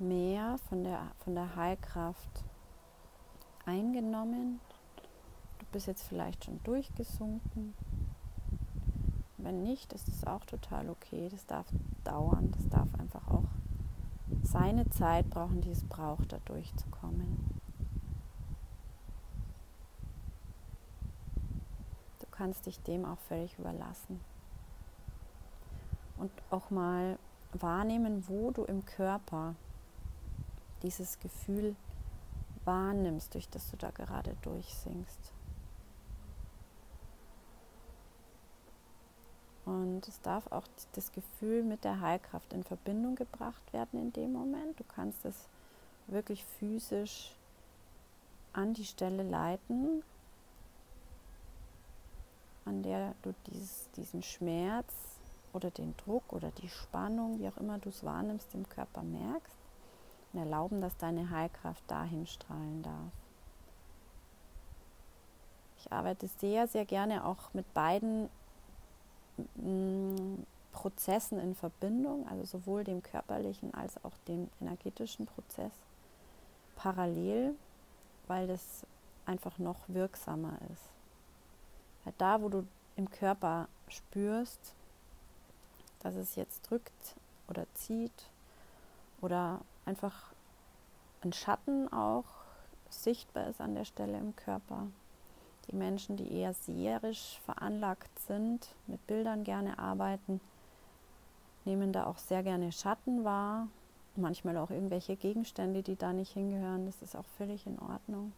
mehr 0.00 0.58
von 0.68 0.82
der, 0.82 1.12
von 1.18 1.34
der 1.34 1.54
Heilkraft 1.54 2.44
eingenommen. 3.66 4.60
Du 5.58 5.66
bist 5.72 5.86
jetzt 5.86 6.04
vielleicht 6.04 6.44
schon 6.44 6.62
durchgesunken. 6.62 7.74
Wenn 9.36 9.62
nicht, 9.62 9.92
ist 9.92 10.08
es 10.08 10.26
auch 10.26 10.44
total 10.44 10.88
okay. 10.88 11.28
Das 11.28 11.46
darf 11.46 11.66
dauern. 12.04 12.52
Das 12.52 12.68
darf 12.68 12.94
einfach 12.98 13.26
auch 13.28 13.44
seine 14.42 14.88
Zeit 14.90 15.28
brauchen, 15.30 15.60
die 15.60 15.70
es 15.70 15.84
braucht, 15.84 16.32
da 16.32 16.38
durchzukommen. 16.44 17.60
Du 22.20 22.26
kannst 22.30 22.66
dich 22.66 22.80
dem 22.80 23.04
auch 23.04 23.18
völlig 23.18 23.58
überlassen. 23.58 24.20
Und 26.16 26.30
auch 26.50 26.70
mal 26.70 27.18
wahrnehmen, 27.52 28.24
wo 28.28 28.50
du 28.50 28.64
im 28.64 28.84
Körper 28.84 29.54
dieses 30.82 31.18
Gefühl 31.20 31.76
wahrnimmst, 32.66 33.34
durch 33.34 33.48
das 33.48 33.70
du 33.70 33.76
da 33.76 33.90
gerade 33.90 34.36
durchsingst. 34.42 35.32
Und 39.64 40.06
es 40.06 40.20
darf 40.20 40.46
auch 40.52 40.66
das 40.92 41.10
Gefühl 41.12 41.64
mit 41.64 41.82
der 41.84 42.00
Heilkraft 42.00 42.52
in 42.52 42.62
Verbindung 42.62 43.16
gebracht 43.16 43.72
werden 43.72 44.00
in 44.00 44.12
dem 44.12 44.32
Moment. 44.32 44.78
Du 44.78 44.84
kannst 44.84 45.24
es 45.24 45.48
wirklich 46.06 46.44
physisch 46.44 47.34
an 48.52 48.74
die 48.74 48.84
Stelle 48.84 49.24
leiten, 49.24 50.04
an 52.64 52.82
der 52.82 53.14
du 53.22 53.34
dieses, 53.48 53.90
diesen 53.96 54.22
Schmerz 54.22 54.92
oder 55.52 55.70
den 55.70 55.96
Druck 55.96 56.32
oder 56.32 56.50
die 56.62 56.68
Spannung, 56.68 57.40
wie 57.40 57.48
auch 57.48 57.56
immer 57.56 57.78
du 57.78 57.88
es 57.88 58.04
wahrnimmst, 58.04 58.54
im 58.54 58.68
Körper 58.68 59.02
merkst 59.02 59.55
und 60.36 60.42
erlauben, 60.42 60.80
dass 60.80 60.96
deine 60.96 61.30
Heilkraft 61.30 61.82
dahin 61.88 62.26
strahlen 62.26 62.82
darf. 62.82 63.12
Ich 65.78 65.92
arbeite 65.92 66.28
sehr, 66.28 66.66
sehr 66.66 66.84
gerne 66.84 67.24
auch 67.24 67.52
mit 67.54 67.72
beiden 67.74 68.28
mm, 69.56 70.42
Prozessen 70.72 71.40
in 71.40 71.54
Verbindung, 71.54 72.28
also 72.28 72.44
sowohl 72.44 72.84
dem 72.84 73.02
körperlichen 73.02 73.72
als 73.72 74.02
auch 74.04 74.12
dem 74.28 74.48
energetischen 74.60 75.26
Prozess 75.26 75.72
parallel, 76.76 77.54
weil 78.26 78.46
das 78.46 78.84
einfach 79.24 79.58
noch 79.58 79.88
wirksamer 79.88 80.58
ist. 80.72 80.90
Weil 82.04 82.14
da, 82.18 82.42
wo 82.42 82.48
du 82.48 82.66
im 82.96 83.10
Körper 83.10 83.68
spürst, 83.88 84.74
dass 86.00 86.14
es 86.14 86.36
jetzt 86.36 86.68
drückt 86.70 87.16
oder 87.48 87.66
zieht 87.74 88.30
oder 89.20 89.60
einfach 89.86 90.32
ein 91.22 91.32
Schatten 91.32 91.90
auch 91.92 92.24
sichtbar 92.90 93.48
ist 93.48 93.60
an 93.60 93.74
der 93.74 93.84
Stelle 93.84 94.18
im 94.18 94.36
Körper. 94.36 94.86
Die 95.68 95.76
Menschen, 95.76 96.16
die 96.16 96.32
eher 96.32 96.52
seherisch 96.52 97.40
veranlagt 97.44 98.18
sind, 98.20 98.68
mit 98.86 99.04
Bildern 99.06 99.42
gerne 99.42 99.78
arbeiten, 99.78 100.40
nehmen 101.64 101.92
da 101.92 102.06
auch 102.06 102.18
sehr 102.18 102.42
gerne 102.42 102.70
Schatten 102.70 103.24
wahr. 103.24 103.66
Manchmal 104.14 104.56
auch 104.56 104.70
irgendwelche 104.70 105.16
Gegenstände, 105.16 105.82
die 105.82 105.96
da 105.96 106.12
nicht 106.12 106.32
hingehören. 106.32 106.86
Das 106.86 107.02
ist 107.02 107.16
auch 107.16 107.26
völlig 107.36 107.66
in 107.66 107.78
Ordnung. 107.78 108.32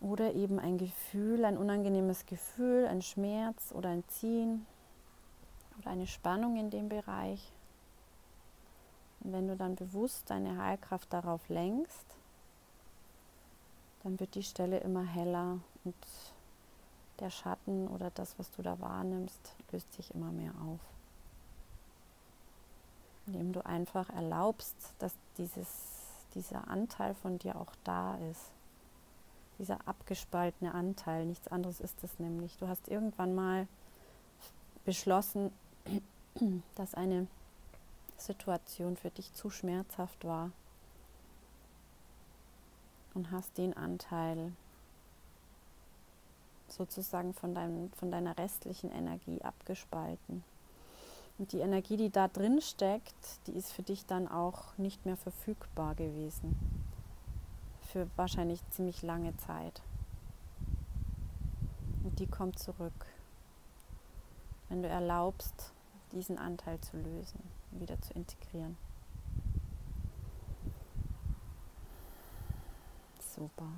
Oder 0.00 0.34
eben 0.34 0.58
ein 0.58 0.76
Gefühl, 0.76 1.44
ein 1.44 1.56
unangenehmes 1.56 2.26
Gefühl, 2.26 2.86
ein 2.86 3.00
Schmerz 3.00 3.72
oder 3.72 3.88
ein 3.88 4.04
Ziehen 4.08 4.66
oder 5.78 5.90
eine 5.90 6.06
Spannung 6.06 6.56
in 6.56 6.68
dem 6.68 6.88
Bereich. 6.88 7.52
Und 9.20 9.32
wenn 9.32 9.48
du 9.48 9.56
dann 9.56 9.76
bewusst 9.76 10.30
deine 10.30 10.62
Heilkraft 10.62 11.12
darauf 11.12 11.48
lenkst, 11.48 12.06
dann 14.02 14.20
wird 14.20 14.34
die 14.34 14.42
Stelle 14.42 14.78
immer 14.78 15.04
heller 15.04 15.58
und 15.84 15.94
der 17.18 17.30
Schatten 17.30 17.88
oder 17.88 18.10
das, 18.10 18.38
was 18.38 18.50
du 18.52 18.62
da 18.62 18.78
wahrnimmst, 18.80 19.54
löst 19.72 19.92
sich 19.94 20.14
immer 20.14 20.30
mehr 20.30 20.52
auf. 20.64 20.80
Indem 23.26 23.52
du 23.52 23.64
einfach 23.64 24.08
erlaubst, 24.10 24.76
dass 24.98 25.12
dieses, 25.38 25.66
dieser 26.34 26.68
Anteil 26.68 27.14
von 27.14 27.38
dir 27.38 27.56
auch 27.56 27.72
da 27.84 28.16
ist. 28.30 28.52
Dieser 29.58 29.78
abgespaltene 29.88 30.72
Anteil, 30.72 31.24
nichts 31.24 31.48
anderes 31.48 31.80
ist 31.80 32.04
es 32.04 32.18
nämlich. 32.18 32.56
Du 32.58 32.68
hast 32.68 32.88
irgendwann 32.88 33.34
mal 33.34 33.66
beschlossen, 34.84 35.50
dass 36.76 36.94
eine 36.94 37.26
Situation 38.20 38.96
für 38.96 39.10
dich 39.10 39.32
zu 39.34 39.50
schmerzhaft 39.50 40.24
war 40.24 40.50
und 43.14 43.30
hast 43.30 43.56
den 43.58 43.76
Anteil 43.76 44.52
sozusagen 46.68 47.32
von, 47.32 47.54
deinem, 47.54 47.90
von 47.92 48.10
deiner 48.10 48.36
restlichen 48.36 48.90
Energie 48.90 49.40
abgespalten. 49.42 50.44
Und 51.38 51.52
die 51.52 51.60
Energie, 51.60 51.96
die 51.96 52.10
da 52.10 52.28
drin 52.28 52.60
steckt, 52.60 53.46
die 53.46 53.52
ist 53.52 53.72
für 53.72 53.82
dich 53.82 54.06
dann 54.06 54.26
auch 54.26 54.76
nicht 54.78 55.04
mehr 55.04 55.16
verfügbar 55.16 55.94
gewesen. 55.94 56.56
Für 57.92 58.08
wahrscheinlich 58.16 58.60
ziemlich 58.70 59.02
lange 59.02 59.36
Zeit. 59.36 59.82
Und 62.04 62.18
die 62.18 62.26
kommt 62.26 62.58
zurück, 62.58 63.06
wenn 64.68 64.82
du 64.82 64.88
erlaubst, 64.88 65.72
diesen 66.12 66.38
Anteil 66.38 66.80
zu 66.80 66.96
lösen 66.96 67.42
wieder 67.80 68.00
zu 68.00 68.12
integrieren. 68.14 68.76
Super. 73.18 73.68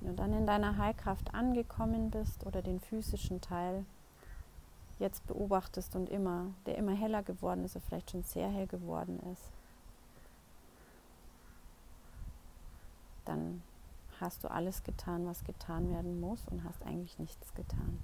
Wenn 0.00 0.08
du 0.10 0.22
dann 0.22 0.32
in 0.32 0.46
deiner 0.46 0.78
Heilkraft 0.78 1.34
angekommen 1.34 2.10
bist 2.10 2.46
oder 2.46 2.62
den 2.62 2.80
physischen 2.80 3.40
Teil 3.40 3.84
jetzt 4.98 5.26
beobachtest 5.26 5.94
und 5.94 6.08
immer, 6.08 6.46
der 6.64 6.78
immer 6.78 6.92
heller 6.92 7.22
geworden 7.22 7.64
ist 7.64 7.76
oder 7.76 7.84
vielleicht 7.84 8.10
schon 8.10 8.22
sehr 8.22 8.48
hell 8.48 8.66
geworden 8.66 9.20
ist, 9.32 9.50
dann 13.24 13.62
hast 14.20 14.44
du 14.44 14.50
alles 14.50 14.82
getan, 14.82 15.26
was 15.26 15.44
getan 15.44 15.90
werden 15.90 16.20
muss 16.20 16.46
und 16.48 16.64
hast 16.64 16.82
eigentlich 16.84 17.18
nichts 17.18 17.54
getan. 17.54 17.98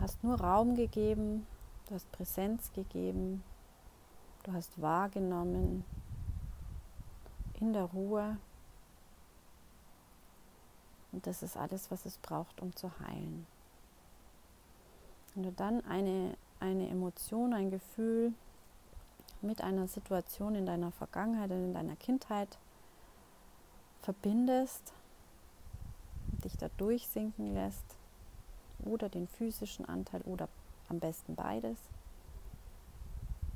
Hast 0.00 0.24
nur 0.24 0.40
Raum 0.40 0.76
gegeben, 0.76 1.46
du 1.86 1.94
hast 1.94 2.10
Präsenz 2.10 2.72
gegeben, 2.72 3.44
du 4.44 4.52
hast 4.54 4.80
wahrgenommen 4.80 5.84
in 7.60 7.74
der 7.74 7.84
Ruhe. 7.84 8.38
Und 11.12 11.26
das 11.26 11.42
ist 11.42 11.58
alles, 11.58 11.90
was 11.90 12.06
es 12.06 12.16
braucht, 12.16 12.62
um 12.62 12.74
zu 12.74 12.90
heilen. 13.00 13.46
Wenn 15.34 15.42
du 15.42 15.52
dann 15.52 15.84
eine, 15.84 16.34
eine 16.60 16.88
Emotion, 16.88 17.52
ein 17.52 17.70
Gefühl 17.70 18.32
mit 19.42 19.62
einer 19.62 19.86
Situation 19.86 20.54
in 20.54 20.64
deiner 20.64 20.92
Vergangenheit 20.92 21.50
und 21.50 21.62
in 21.62 21.74
deiner 21.74 21.96
Kindheit 21.96 22.56
verbindest, 24.00 24.94
dich 26.42 26.56
da 26.56 26.70
durchsinken 26.78 27.52
lässt, 27.52 27.99
oder 28.84 29.08
den 29.08 29.26
physischen 29.26 29.84
Anteil 29.84 30.22
oder 30.22 30.48
am 30.88 30.98
besten 30.98 31.34
beides, 31.34 31.78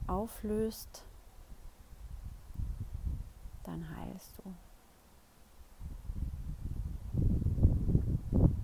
auflöst, 0.07 1.05
dann 3.65 3.87
heilst 3.97 4.33
du. 4.39 4.55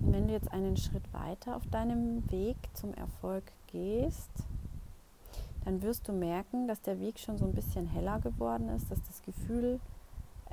Und 0.00 0.12
wenn 0.12 0.28
du 0.28 0.32
jetzt 0.32 0.52
einen 0.52 0.76
Schritt 0.76 1.12
weiter 1.12 1.56
auf 1.56 1.66
deinem 1.66 2.30
Weg 2.30 2.56
zum 2.74 2.94
Erfolg 2.94 3.44
gehst, 3.68 4.30
dann 5.64 5.82
wirst 5.82 6.08
du 6.08 6.12
merken, 6.12 6.66
dass 6.66 6.80
der 6.80 7.00
Weg 7.00 7.18
schon 7.18 7.38
so 7.38 7.44
ein 7.44 7.54
bisschen 7.54 7.86
heller 7.86 8.18
geworden 8.20 8.68
ist, 8.70 8.90
dass 8.90 9.02
das 9.02 9.22
Gefühl 9.22 9.78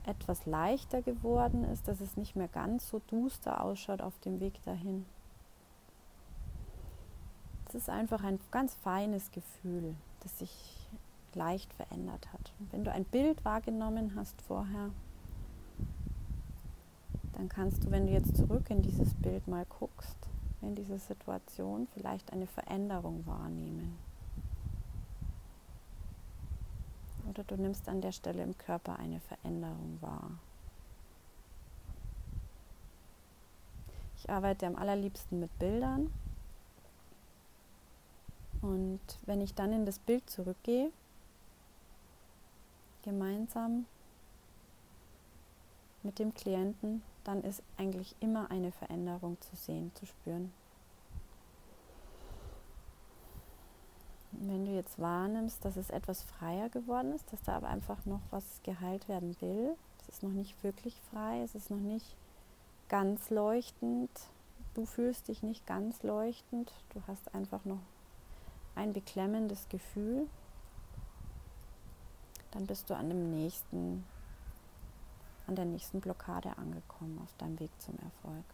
etwas 0.05 0.45
leichter 0.45 1.01
geworden 1.01 1.63
ist, 1.65 1.87
dass 1.87 2.01
es 2.01 2.17
nicht 2.17 2.35
mehr 2.35 2.47
ganz 2.47 2.89
so 2.89 3.01
duster 3.07 3.63
ausschaut 3.63 4.01
auf 4.01 4.17
dem 4.19 4.39
Weg 4.39 4.61
dahin. 4.63 5.05
Es 7.67 7.75
ist 7.75 7.89
einfach 7.89 8.23
ein 8.23 8.39
ganz 8.49 8.75
feines 8.75 9.30
Gefühl, 9.32 9.93
das 10.21 10.39
sich 10.39 10.88
leicht 11.34 11.73
verändert 11.73 12.32
hat. 12.32 12.53
Und 12.60 12.71
wenn 12.71 12.84
du 12.86 12.91
ein 12.91 13.03
Bild 13.03 13.43
wahrgenommen 13.43 14.13
hast 14.15 14.41
vorher, 14.41 14.89
dann 17.34 17.49
kannst 17.49 17.84
du, 17.84 17.91
wenn 17.91 18.08
du 18.08 18.13
jetzt 18.13 18.38
zurück 18.38 18.69
in 18.69 18.82
dieses 18.82 19.13
Bild 19.15 19.47
mal 19.47 19.65
guckst, 19.65 20.17
in 20.62 20.75
diese 20.75 20.97
Situation 20.97 21.88
vielleicht 21.93 22.32
eine 22.32 22.47
Veränderung 22.47 23.27
wahrnehmen. 23.27 23.97
Oder 27.30 27.43
du 27.43 27.58
nimmst 27.58 27.89
an 27.89 28.01
der 28.01 28.13
Stelle 28.13 28.41
im 28.43 28.58
Körper 28.58 28.97
eine 28.97 29.19
Veränderung 29.19 29.97
wahr. 29.99 30.32
Ich 34.17 34.30
arbeite 34.30 34.65
am 34.65 34.77
allerliebsten 34.77 35.39
mit 35.39 35.60
Bildern. 35.60 36.10
Und 38.61 38.99
wenn 39.25 39.41
ich 39.41 39.53
dann 39.53 39.73
in 39.73 39.85
das 39.85 39.99
Bild 39.99 40.29
zurückgehe, 40.29 40.91
gemeinsam 43.03 43.85
mit 46.03 46.19
dem 46.19 46.33
Klienten, 46.33 47.01
dann 47.23 47.43
ist 47.43 47.61
eigentlich 47.77 48.15
immer 48.19 48.49
eine 48.51 48.71
Veränderung 48.71 49.39
zu 49.41 49.55
sehen, 49.55 49.91
zu 49.95 50.05
spüren. 50.05 50.51
wenn 54.39 54.65
du 54.65 54.71
jetzt 54.71 54.99
wahrnimmst, 54.99 55.63
dass 55.65 55.77
es 55.77 55.89
etwas 55.89 56.23
freier 56.23 56.69
geworden 56.69 57.13
ist, 57.13 57.31
dass 57.31 57.41
da 57.43 57.55
aber 57.57 57.69
einfach 57.69 58.05
noch 58.05 58.21
was 58.29 58.61
geheilt 58.63 59.07
werden 59.07 59.35
will, 59.41 59.75
es 60.01 60.09
ist 60.09 60.23
noch 60.23 60.31
nicht 60.31 60.63
wirklich 60.63 61.01
frei, 61.11 61.41
es 61.43 61.55
ist 61.55 61.71
noch 61.71 61.79
nicht 61.79 62.15
ganz 62.87 63.29
leuchtend, 63.29 64.09
du 64.73 64.85
fühlst 64.85 65.27
dich 65.27 65.43
nicht 65.43 65.65
ganz 65.65 66.03
leuchtend, 66.03 66.71
du 66.93 67.01
hast 67.07 67.33
einfach 67.33 67.65
noch 67.65 67.79
ein 68.77 68.93
beklemmendes 68.93 69.67
Gefühl, 69.69 70.29
dann 72.51 72.67
bist 72.67 72.89
du 72.89 72.95
an 72.95 73.09
dem 73.09 73.31
nächsten, 73.31 74.05
an 75.47 75.55
der 75.55 75.65
nächsten 75.65 75.99
Blockade 75.99 76.57
angekommen 76.57 77.19
auf 77.23 77.33
deinem 77.37 77.59
Weg 77.59 77.71
zum 77.81 77.97
Erfolg. 77.99 78.45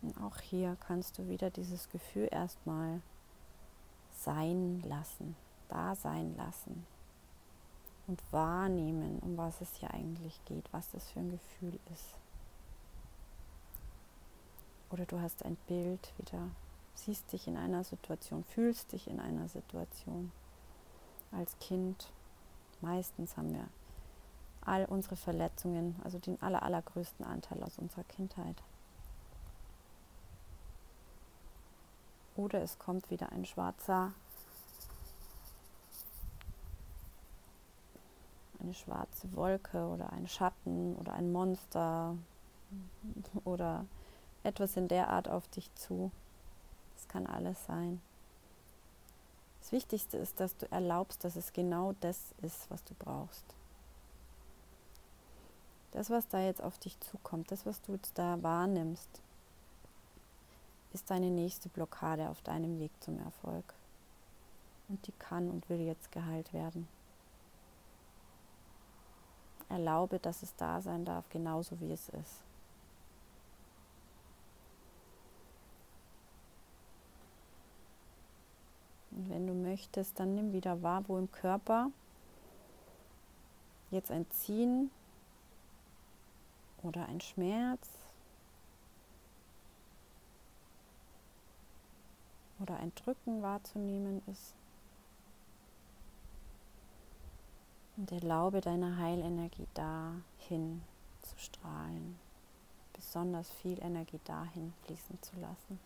Und 0.00 0.18
auch 0.22 0.38
hier 0.40 0.76
kannst 0.86 1.18
du 1.18 1.28
wieder 1.28 1.50
dieses 1.50 1.90
Gefühl 1.90 2.28
erstmal 2.30 3.02
sein 4.12 4.82
lassen, 4.86 5.36
da 5.68 5.94
sein 5.94 6.34
lassen 6.36 6.86
und 8.08 8.20
wahrnehmen, 8.32 9.18
um 9.20 9.36
was 9.36 9.60
es 9.60 9.76
hier 9.76 9.92
eigentlich 9.92 10.44
geht, 10.46 10.64
was 10.72 10.90
das 10.90 11.08
für 11.10 11.20
ein 11.20 11.30
Gefühl 11.30 11.78
ist. 11.92 12.16
Oder 14.90 15.04
du 15.04 15.20
hast 15.20 15.44
ein 15.44 15.56
Bild 15.66 16.12
wieder, 16.16 16.50
siehst 16.94 17.30
dich 17.32 17.46
in 17.46 17.58
einer 17.58 17.84
Situation, 17.84 18.42
fühlst 18.44 18.92
dich 18.92 19.08
in 19.08 19.20
einer 19.20 19.46
Situation. 19.48 20.32
Als 21.30 21.58
Kind, 21.58 22.10
meistens 22.80 23.36
haben 23.36 23.52
wir 23.52 23.68
all 24.62 24.86
unsere 24.86 25.16
Verletzungen, 25.16 25.94
also 26.02 26.18
den 26.18 26.40
aller, 26.42 26.62
allergrößten 26.62 27.26
Anteil 27.26 27.62
aus 27.62 27.78
unserer 27.78 28.04
Kindheit. 28.04 28.62
Oder 32.36 32.62
es 32.62 32.78
kommt 32.78 33.10
wieder 33.10 33.32
ein 33.32 33.44
schwarzer 33.44 34.12
eine 38.68 38.74
schwarze 38.74 39.34
Wolke 39.34 39.86
oder 39.86 40.12
ein 40.12 40.28
Schatten 40.28 40.94
oder 40.96 41.14
ein 41.14 41.32
Monster 41.32 42.16
oder 43.44 43.86
etwas 44.42 44.76
in 44.76 44.88
der 44.88 45.08
Art 45.08 45.28
auf 45.28 45.48
dich 45.48 45.74
zu. 45.74 46.10
Das 46.94 47.08
kann 47.08 47.26
alles 47.26 47.64
sein. 47.64 48.00
Das 49.60 49.72
Wichtigste 49.72 50.18
ist, 50.18 50.38
dass 50.38 50.56
du 50.56 50.70
erlaubst, 50.70 51.24
dass 51.24 51.36
es 51.36 51.52
genau 51.52 51.94
das 52.00 52.34
ist, 52.42 52.70
was 52.70 52.84
du 52.84 52.94
brauchst. 52.98 53.44
Das, 55.92 56.10
was 56.10 56.28
da 56.28 56.40
jetzt 56.40 56.62
auf 56.62 56.78
dich 56.78 57.00
zukommt, 57.00 57.50
das, 57.50 57.64
was 57.64 57.80
du 57.80 57.92
jetzt 57.92 58.18
da 58.18 58.42
wahrnimmst, 58.42 59.08
ist 60.92 61.10
deine 61.10 61.30
nächste 61.30 61.70
Blockade 61.70 62.28
auf 62.28 62.42
deinem 62.42 62.78
Weg 62.78 62.92
zum 63.00 63.18
Erfolg. 63.18 63.74
Und 64.88 65.06
die 65.06 65.12
kann 65.12 65.50
und 65.50 65.68
will 65.70 65.80
jetzt 65.80 66.12
geheilt 66.12 66.52
werden 66.52 66.86
erlaube, 69.68 70.18
dass 70.18 70.42
es 70.42 70.54
da 70.56 70.80
sein 70.80 71.04
darf, 71.04 71.28
genauso 71.28 71.78
wie 71.80 71.92
es 71.92 72.08
ist. 72.08 72.42
Und 79.10 79.30
wenn 79.30 79.46
du 79.46 79.54
möchtest, 79.54 80.18
dann 80.20 80.34
nimm 80.34 80.52
wieder 80.52 80.82
wahr, 80.82 81.02
wo 81.08 81.18
im 81.18 81.30
Körper 81.32 81.90
jetzt 83.90 84.10
ein 84.10 84.30
Ziehen 84.30 84.90
oder 86.82 87.06
ein 87.06 87.20
Schmerz 87.20 87.88
oder 92.60 92.76
ein 92.76 92.94
Drücken 92.94 93.42
wahrzunehmen 93.42 94.22
ist. 94.26 94.54
Und 97.98 98.12
erlaube 98.12 98.60
deiner 98.60 98.96
Heilenergie 98.96 99.66
dahin 99.74 100.82
zu 101.20 101.36
strahlen, 101.36 102.16
besonders 102.92 103.50
viel 103.50 103.76
Energie 103.82 104.20
dahin 104.24 104.72
fließen 104.84 105.20
zu 105.20 105.32
lassen. 105.40 105.80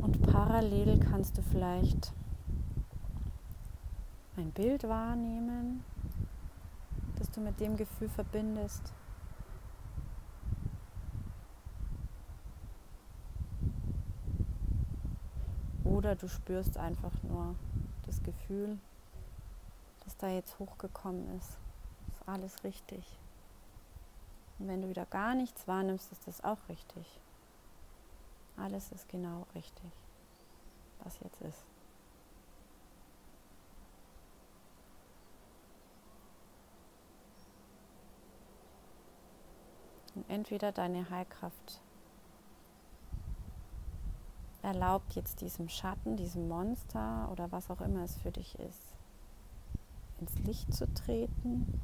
Und 0.00 0.20
parallel 0.22 0.98
kannst 0.98 1.38
du 1.38 1.42
vielleicht 1.42 2.12
ein 4.36 4.50
Bild 4.50 4.82
wahrnehmen, 4.88 5.84
das 7.20 7.30
du 7.30 7.40
mit 7.40 7.60
dem 7.60 7.76
Gefühl 7.76 8.08
verbindest. 8.08 8.92
Oder 16.00 16.16
du 16.16 16.30
spürst 16.30 16.78
einfach 16.78 17.12
nur 17.24 17.54
das 18.06 18.22
Gefühl, 18.22 18.78
das 20.02 20.16
da 20.16 20.30
jetzt 20.30 20.58
hochgekommen 20.58 21.36
ist. 21.36 21.58
Ist 22.08 22.26
alles 22.26 22.64
richtig. 22.64 23.04
Und 24.58 24.68
wenn 24.68 24.80
du 24.80 24.88
wieder 24.88 25.04
gar 25.04 25.34
nichts 25.34 25.68
wahrnimmst, 25.68 26.10
ist 26.10 26.26
das 26.26 26.42
auch 26.42 26.56
richtig. 26.70 27.20
Alles 28.56 28.90
ist 28.92 29.10
genau 29.10 29.46
richtig. 29.54 29.92
was 31.04 31.20
jetzt 31.20 31.42
ist. 31.42 31.66
Und 40.14 40.30
entweder 40.30 40.72
deine 40.72 41.10
Heilkraft 41.10 41.82
erlaubt 44.70 45.16
jetzt 45.16 45.40
diesem 45.40 45.68
Schatten, 45.68 46.16
diesem 46.16 46.46
Monster 46.46 47.28
oder 47.32 47.50
was 47.50 47.70
auch 47.70 47.80
immer 47.80 48.04
es 48.04 48.16
für 48.16 48.30
dich 48.30 48.56
ist, 48.60 48.94
ins 50.20 50.38
Licht 50.46 50.72
zu 50.72 50.86
treten, 50.94 51.80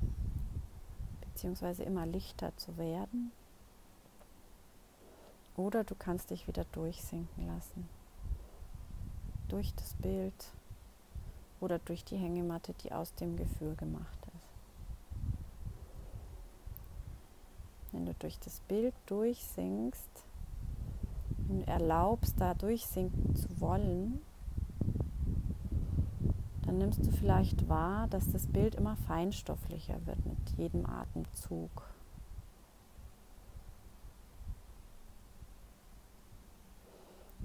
beziehungsweise 1.21 1.83
immer 1.83 2.07
lichter 2.07 2.57
zu 2.57 2.77
werden. 2.77 3.33
Oder 5.57 5.83
du 5.83 5.97
kannst 5.97 6.31
dich 6.31 6.47
wieder 6.47 6.65
durchsinken 6.67 7.49
lassen. 7.49 7.89
Durch 9.49 9.75
das 9.75 9.95
Bild 9.95 10.53
oder 11.61 11.81
durch 11.81 12.05
die 12.05 12.19
Hängematte, 12.19 12.73
die 12.85 12.93
aus 12.93 13.13
dem 13.15 13.37
Gefühl 13.37 13.75
gemacht 13.75 14.19
ist. 14.37 14.47
Wenn 17.91 18.07
du 18.07 18.15
durch 18.15 18.39
das 18.39 18.61
Bild 18.61 18.95
durchsinkst 19.07 20.26
und 21.49 21.67
erlaubst, 21.69 22.41
da 22.41 22.55
durchsinken 22.55 23.35
zu 23.35 23.61
wollen, 23.61 24.21
dann 26.65 26.79
nimmst 26.79 27.07
du 27.07 27.11
vielleicht 27.13 27.69
wahr, 27.69 28.09
dass 28.09 28.31
das 28.33 28.47
Bild 28.47 28.75
immer 28.75 28.97
feinstofflicher 28.97 30.05
wird 30.07 30.25
mit 30.27 30.51
jedem 30.59 30.87
Atemzug. 30.87 31.71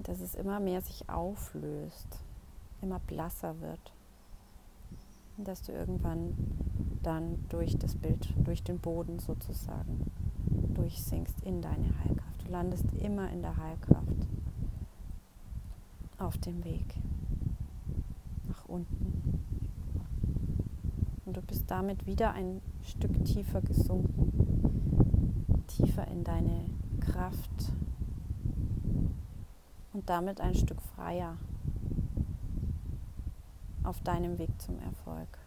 dass 0.02 0.20
es 0.20 0.34
immer 0.34 0.60
mehr 0.60 0.80
sich 0.80 1.08
auflöst, 1.08 2.18
immer 2.80 2.98
blasser 3.00 3.60
wird. 3.60 3.92
Und 5.36 5.48
dass 5.48 5.62
du 5.62 5.72
irgendwann 5.72 6.36
dann 7.02 7.44
durch 7.48 7.78
das 7.78 7.94
Bild, 7.94 8.28
durch 8.44 8.62
den 8.62 8.78
Boden 8.78 9.18
sozusagen, 9.18 10.10
durchsinkst 10.74 11.40
in 11.44 11.62
deine 11.62 11.88
Heilkraft. 12.00 12.31
Du 12.52 12.58
landest 12.58 12.84
immer 13.00 13.30
in 13.30 13.40
der 13.40 13.56
Heilkraft 13.56 14.28
auf 16.18 16.36
dem 16.36 16.62
Weg 16.64 16.96
nach 18.46 18.66
unten. 18.66 19.40
Und 21.24 21.34
du 21.34 21.40
bist 21.40 21.70
damit 21.70 22.04
wieder 22.04 22.34
ein 22.34 22.60
Stück 22.82 23.24
tiefer 23.24 23.62
gesunken, 23.62 25.64
tiefer 25.66 26.06
in 26.08 26.24
deine 26.24 26.66
Kraft, 27.00 27.72
und 29.94 30.10
damit 30.10 30.42
ein 30.42 30.54
Stück 30.54 30.82
freier 30.82 31.38
auf 33.82 34.02
deinem 34.02 34.38
Weg 34.38 34.60
zum 34.60 34.78
Erfolg. 34.80 35.38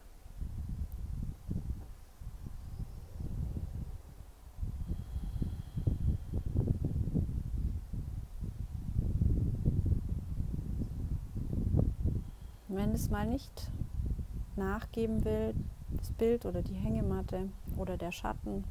Wenn 12.75 12.91
es 12.91 13.09
mal 13.09 13.25
nicht 13.25 13.71
nachgeben 14.55 15.25
will, 15.25 15.53
das 15.97 16.11
Bild 16.11 16.45
oder 16.45 16.61
die 16.61 16.75
Hängematte 16.75 17.49
oder 17.77 17.97
der 17.97 18.11
Schatten 18.11 18.63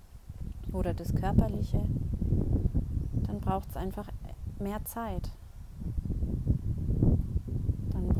oder 0.72 0.94
das 0.94 1.14
Körperliche, 1.14 1.84
dann 3.26 3.40
braucht 3.40 3.70
es 3.70 3.76
einfach 3.76 4.08
mehr 4.58 4.84
Zeit 4.84 5.30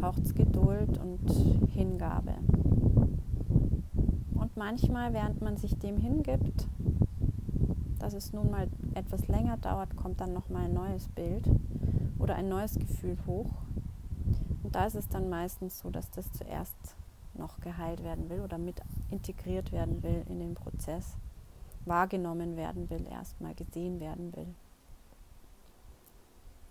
braucht 0.04 0.22
es 0.22 0.34
Geduld 0.34 0.98
und 0.98 1.30
Hingabe. 1.72 2.34
Und 4.34 4.54
manchmal, 4.54 5.14
während 5.14 5.40
man 5.40 5.56
sich 5.56 5.78
dem 5.78 5.96
hingibt, 5.96 6.68
dass 8.00 8.12
es 8.12 8.34
nun 8.34 8.50
mal 8.50 8.68
etwas 8.92 9.26
länger 9.28 9.56
dauert, 9.56 9.96
kommt 9.96 10.20
dann 10.20 10.34
noch 10.34 10.50
mal 10.50 10.66
ein 10.66 10.74
neues 10.74 11.08
Bild 11.08 11.48
oder 12.18 12.34
ein 12.34 12.50
neues 12.50 12.78
Gefühl 12.78 13.16
hoch. 13.26 13.63
Da 14.74 14.86
ist 14.86 14.96
es 14.96 15.08
dann 15.08 15.30
meistens 15.30 15.78
so, 15.78 15.88
dass 15.88 16.10
das 16.10 16.32
zuerst 16.32 16.74
noch 17.34 17.60
geheilt 17.60 18.02
werden 18.02 18.28
will 18.28 18.40
oder 18.40 18.58
mit 18.58 18.82
integriert 19.08 19.70
werden 19.70 20.02
will 20.02 20.24
in 20.28 20.40
den 20.40 20.54
Prozess, 20.56 21.14
wahrgenommen 21.84 22.56
werden 22.56 22.90
will, 22.90 23.06
erstmal 23.06 23.54
gesehen 23.54 24.00
werden 24.00 24.34
will. 24.34 24.52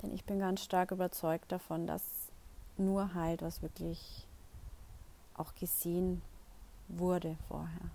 Denn 0.01 0.11
ich 0.13 0.25
bin 0.25 0.37
ganz 0.37 0.61
stark 0.61 0.91
überzeugt 0.91 1.49
davon, 1.49 1.87
dass 1.87 2.03
nur 2.77 3.13
halt, 3.13 3.41
was 3.41 3.61
wirklich 3.61 4.27
auch 5.35 5.55
gesehen 5.55 6.21
wurde 6.89 7.37
vorher. 7.47 7.89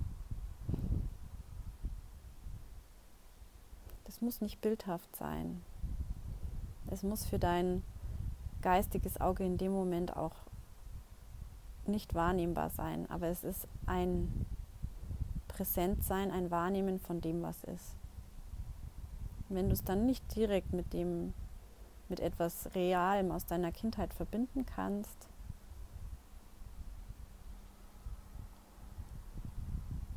Das 4.07 4.23
muss 4.23 4.41
nicht 4.41 4.63
bildhaft 4.63 5.15
sein. 5.17 5.61
Es 6.91 7.03
muss 7.03 7.27
für 7.27 7.39
dein 7.39 7.83
geistiges 8.63 9.21
Auge 9.21 9.45
in 9.45 9.59
dem 9.59 9.73
Moment 9.73 10.17
auch 10.17 10.35
nicht 11.87 12.15
wahrnehmbar 12.15 12.71
sein, 12.71 13.09
aber 13.11 13.29
es 13.29 13.45
ist 13.45 13.67
ein 13.87 14.47
Präsentsein, 15.49 16.31
ein 16.31 16.51
Wahrnehmen 16.51 16.99
von 16.99 17.21
dem, 17.21 17.43
was 17.43 17.65
ist. 17.65 17.97
wenn 19.51 19.69
du 19.69 19.73
es 19.73 19.83
dann 19.83 20.05
nicht 20.05 20.37
direkt 20.37 20.75
mit 20.75 20.93
dem 20.93 21.33
mit 22.09 22.21
etwas 22.21 22.75
Realem 22.75 23.31
aus 23.31 23.47
deiner 23.47 23.73
Kindheit 23.73 24.15
verbinden 24.15 24.65
kannst, 24.65 25.29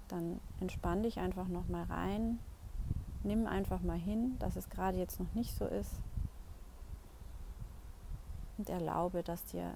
dann 0.07 0.39
entspann 0.59 1.03
dich 1.03 1.19
einfach 1.19 1.47
noch 1.47 1.67
mal 1.67 1.83
rein. 1.83 2.39
Nimm 3.23 3.47
einfach 3.47 3.81
mal 3.81 3.97
hin, 3.97 4.37
dass 4.39 4.55
es 4.55 4.69
gerade 4.69 4.97
jetzt 4.97 5.19
noch 5.19 5.33
nicht 5.33 5.55
so 5.55 5.65
ist. 5.65 5.99
Und 8.61 8.69
erlaube, 8.69 9.23
dass 9.23 9.43
dir 9.45 9.75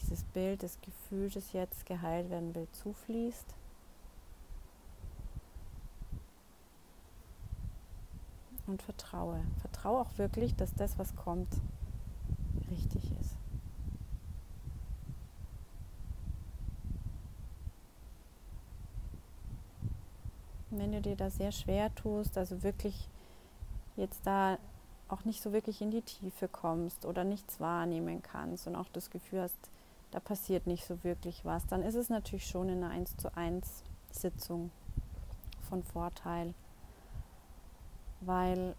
dieses 0.00 0.22
Bild, 0.22 0.62
das 0.62 0.80
Gefühl, 0.80 1.28
das 1.28 1.52
jetzt 1.52 1.86
geheilt 1.86 2.30
werden 2.30 2.54
will, 2.54 2.68
zufließt. 2.70 3.56
und 8.68 8.82
vertraue. 8.82 9.40
Vertraue 9.58 9.98
auch 9.98 10.16
wirklich, 10.16 10.54
dass 10.54 10.72
das, 10.74 10.96
was 10.96 11.16
kommt, 11.16 11.48
richtig 12.70 13.10
ist. 13.20 13.36
wenn 20.70 20.92
du 20.92 21.00
dir 21.00 21.16
da 21.16 21.30
sehr 21.30 21.50
schwer 21.50 21.92
tust, 21.96 22.38
also 22.38 22.62
wirklich 22.62 23.08
jetzt 23.96 24.24
da 24.24 24.56
auch 25.12 25.24
nicht 25.24 25.42
so 25.42 25.52
wirklich 25.52 25.80
in 25.82 25.90
die 25.90 26.02
Tiefe 26.02 26.48
kommst 26.48 27.04
oder 27.04 27.24
nichts 27.24 27.60
wahrnehmen 27.60 28.22
kannst 28.22 28.66
und 28.66 28.76
auch 28.76 28.88
das 28.92 29.10
Gefühl 29.10 29.42
hast, 29.42 29.58
da 30.10 30.20
passiert 30.20 30.66
nicht 30.66 30.86
so 30.86 31.02
wirklich 31.04 31.44
was, 31.44 31.66
dann 31.66 31.82
ist 31.82 31.94
es 31.94 32.08
natürlich 32.08 32.46
schon 32.46 32.68
in 32.68 32.82
einer 32.82 32.92
1 32.92 33.16
zu 33.16 33.36
1 33.36 33.84
Sitzung 34.10 34.70
von 35.68 35.82
Vorteil 35.84 36.54
weil, 38.20 38.74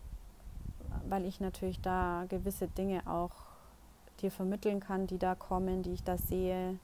weil 1.07 1.25
ich 1.25 1.39
natürlich 1.39 1.81
da 1.81 2.25
gewisse 2.29 2.67
Dinge 2.67 3.01
auch 3.07 3.31
dir 4.21 4.31
vermitteln 4.31 4.79
kann, 4.79 5.07
die 5.07 5.17
da 5.17 5.35
kommen, 5.35 5.83
die 5.83 5.93
ich 5.93 6.03
da 6.03 6.17
sehe, 6.17 6.77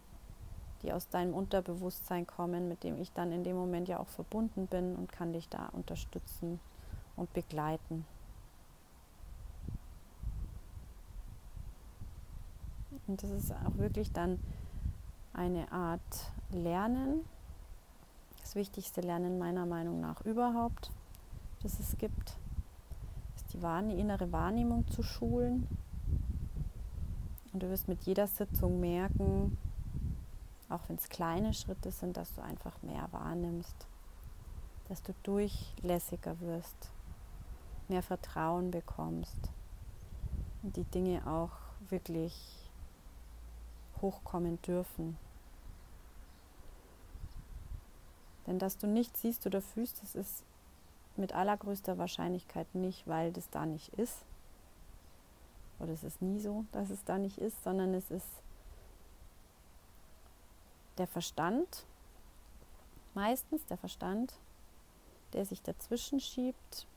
die 0.82 0.92
aus 0.92 1.10
deinem 1.10 1.34
Unterbewusstsein 1.34 2.26
kommen, 2.26 2.68
mit 2.68 2.84
dem 2.84 3.00
ich 3.00 3.12
dann 3.14 3.32
in 3.32 3.44
dem 3.44 3.56
Moment 3.56 3.88
ja 3.88 4.00
auch 4.00 4.08
verbunden 4.08 4.68
bin 4.68 4.96
und 4.96 5.12
kann 5.12 5.34
dich 5.34 5.50
da 5.50 5.68
unterstützen 5.72 6.60
und 7.16 7.32
begleiten. 7.34 8.06
Und 13.08 13.24
das 13.24 13.30
ist 13.32 13.52
auch 13.52 13.78
wirklich 13.78 14.12
dann 14.12 14.40
eine 15.34 15.72
Art 15.72 16.32
Lernen, 16.52 17.22
das 18.42 18.56
wichtigste 18.56 19.02
Lernen 19.02 19.38
meiner 19.38 19.66
Meinung 19.66 20.00
nach 20.00 20.22
überhaupt, 20.22 20.92
das 21.62 21.80
es 21.80 21.98
gibt 21.98 22.38
die 23.58 23.62
Wahrne 23.62 23.96
innere 23.96 24.32
Wahrnehmung 24.32 24.88
zu 24.88 25.04
schulen. 25.04 25.68
Und 27.54 27.64
du 27.64 27.70
wirst 27.70 27.88
mit 27.88 28.04
jeder 28.04 28.28
Sitzung 28.28 28.80
merken, 28.80 29.58
auch 30.70 30.82
wenn 30.88 30.98
es 30.98 31.10
kleine 31.10 31.54
Schritte 31.54 31.92
sind, 31.92 32.18
dass 32.18 32.34
du 32.36 32.42
einfach 32.42 32.82
mehr 32.84 33.08
wahrnimmst, 33.12 33.88
dass 34.90 35.02
du 35.02 35.14
durchlässiger 35.24 36.40
wirst, 36.40 36.92
mehr 37.88 38.04
Vertrauen 38.04 38.70
bekommst 38.70 39.38
und 40.62 40.76
die 40.76 40.84
Dinge 40.84 41.26
auch 41.26 41.52
wirklich 41.90 42.67
hochkommen 44.02 44.62
dürfen. 44.62 45.18
Denn 48.46 48.60
dass 48.60 48.78
du 48.78 48.88
nicht 48.88 49.18
siehst 49.18 49.46
oder 49.46 49.62
fühlst, 49.62 50.02
das 50.02 50.16
ist 50.16 50.44
mit 51.18 51.34
allergrößter 51.34 51.98
Wahrscheinlichkeit 51.98 52.74
nicht, 52.74 53.08
weil 53.08 53.34
das 53.34 53.50
da 53.50 53.66
nicht 53.66 53.94
ist, 53.96 54.24
oder 55.80 55.92
es 55.92 56.04
ist 56.04 56.22
nie 56.22 56.40
so, 56.40 56.66
dass 56.72 56.90
es 56.90 57.04
da 57.04 57.18
nicht 57.18 57.38
ist, 57.38 57.64
sondern 57.64 57.94
es 57.94 58.10
ist 58.10 58.28
der 60.98 61.08
Verstand, 61.08 61.86
meistens 63.14 63.66
der 63.66 63.78
Verstand, 63.78 64.34
der 65.34 65.46
sich 65.46 65.62
dazwischen 65.62 66.20
schiebt, 66.20 66.88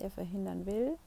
der 0.00 0.10
verhindern 0.10 0.66
will, 0.66 0.98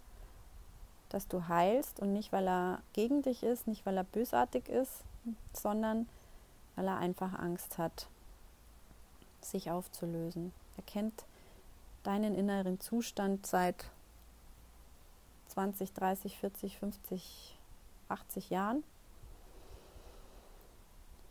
dass 1.09 1.27
du 1.27 1.47
heilst 1.47 1.99
und 1.99 2.13
nicht, 2.13 2.31
weil 2.31 2.47
er 2.47 2.81
gegen 2.93 3.21
dich 3.21 3.43
ist, 3.43 3.67
nicht, 3.67 3.85
weil 3.85 3.97
er 3.97 4.03
bösartig 4.03 4.69
ist, 4.69 5.03
sondern 5.53 6.07
weil 6.75 6.87
er 6.87 6.97
einfach 6.97 7.33
Angst 7.33 7.77
hat, 7.77 8.07
sich 9.41 9.71
aufzulösen. 9.71 10.53
Er 10.77 10.83
kennt 10.83 11.25
deinen 12.03 12.35
inneren 12.35 12.79
Zustand 12.79 13.45
seit 13.45 13.85
20, 15.49 15.93
30, 15.93 16.37
40, 16.37 16.77
50, 16.79 17.57
80 18.07 18.49
Jahren. 18.49 18.83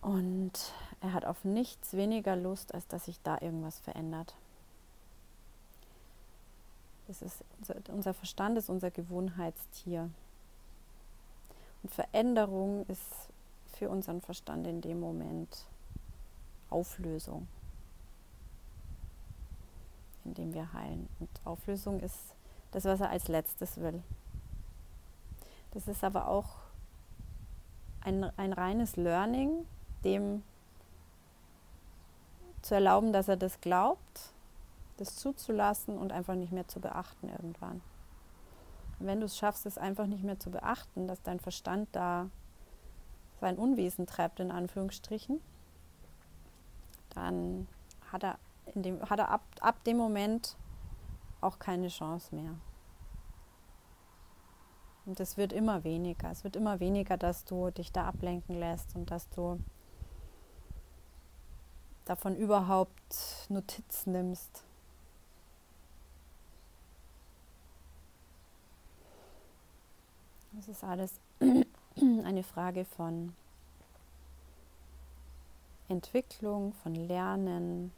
Und 0.03 0.53
er 1.01 1.12
hat 1.12 1.24
auf 1.24 1.45
nichts 1.45 1.95
weniger 1.95 2.36
Lust, 2.36 2.74
als 2.74 2.86
dass 2.86 3.05
sich 3.07 3.20
da 3.22 3.38
irgendwas 3.41 3.78
verändert. 3.80 4.34
Das 7.07 7.22
ist 7.22 7.45
unser 7.88 8.14
Verstand 8.14 8.57
ist 8.57 8.70
unser 8.70 8.91
Gewohnheitstier. 8.91 10.11
Und 11.82 11.93
Veränderung 11.93 12.86
ist 12.86 13.30
für 13.81 13.89
unseren 13.89 14.20
Verstand 14.20 14.66
in 14.66 14.83
dem 14.83 15.01
Moment 15.01 15.64
Auflösung, 16.68 17.49
indem 20.26 20.53
wir 20.53 20.70
heilen. 20.74 21.09
Und 21.18 21.31
Auflösung 21.45 21.99
ist 22.01 22.35
das, 22.72 22.85
was 22.85 23.01
er 23.01 23.09
als 23.09 23.28
letztes 23.28 23.78
will. 23.78 24.03
Das 25.70 25.89
ist 25.89 26.05
aber 26.05 26.28
auch 26.28 26.59
ein, 28.03 28.24
ein 28.37 28.53
reines 28.53 28.97
Learning, 28.97 29.66
dem 30.05 30.43
zu 32.61 32.74
erlauben, 32.74 33.14
dass 33.14 33.28
er 33.28 33.39
das 33.39 33.62
glaubt 33.62 34.35
das 34.99 35.16
zuzulassen 35.16 35.97
und 35.97 36.12
einfach 36.12 36.35
nicht 36.35 36.53
mehr 36.53 36.68
zu 36.68 36.78
beachten 36.78 37.31
irgendwann. 37.31 37.81
Wenn 38.99 39.20
du 39.20 39.24
es 39.24 39.39
schaffst, 39.39 39.64
es 39.64 39.78
einfach 39.78 40.05
nicht 40.05 40.22
mehr 40.22 40.39
zu 40.39 40.51
beachten, 40.51 41.09
dass 41.09 41.22
dein 41.22 41.41
Verstand 41.41 41.89
da 41.93 42.28
sein 43.41 43.57
Unwesen 43.57 44.07
treibt, 44.07 44.41
in 44.41 44.51
Anführungsstrichen, 44.51 45.41
dann 47.14 47.66
hat 48.12 48.22
er, 48.22 48.38
in 48.74 48.82
dem, 48.82 49.09
hat 49.09 49.18
er 49.18 49.30
ab, 49.30 49.43
ab 49.61 49.82
dem 49.84 49.97
Moment 49.97 50.57
auch 51.41 51.59
keine 51.59 51.88
Chance 51.88 52.34
mehr. 52.34 52.55
Und 55.07 55.18
es 55.18 55.36
wird 55.36 55.53
immer 55.53 55.82
weniger. 55.82 56.30
Es 56.30 56.45
wird 56.45 56.57
immer 56.57 56.78
weniger, 56.78 57.16
dass 57.16 57.45
du 57.45 57.70
dich 57.70 57.91
da 57.91 58.07
ablenken 58.07 58.59
lässt 58.59 58.95
und 58.95 59.11
dass 59.11 59.28
du 59.30 59.59
davon 62.05 62.36
überhaupt 62.36 63.47
Notiz 63.49 64.07
nimmst. 64.07 64.64
Das 70.53 70.68
ist 70.68 70.84
alles 70.84 71.20
eine 72.24 72.43
Frage 72.43 72.84
von 72.84 73.34
Entwicklung, 75.88 76.72
von 76.82 76.95
Lernen. 76.95 77.93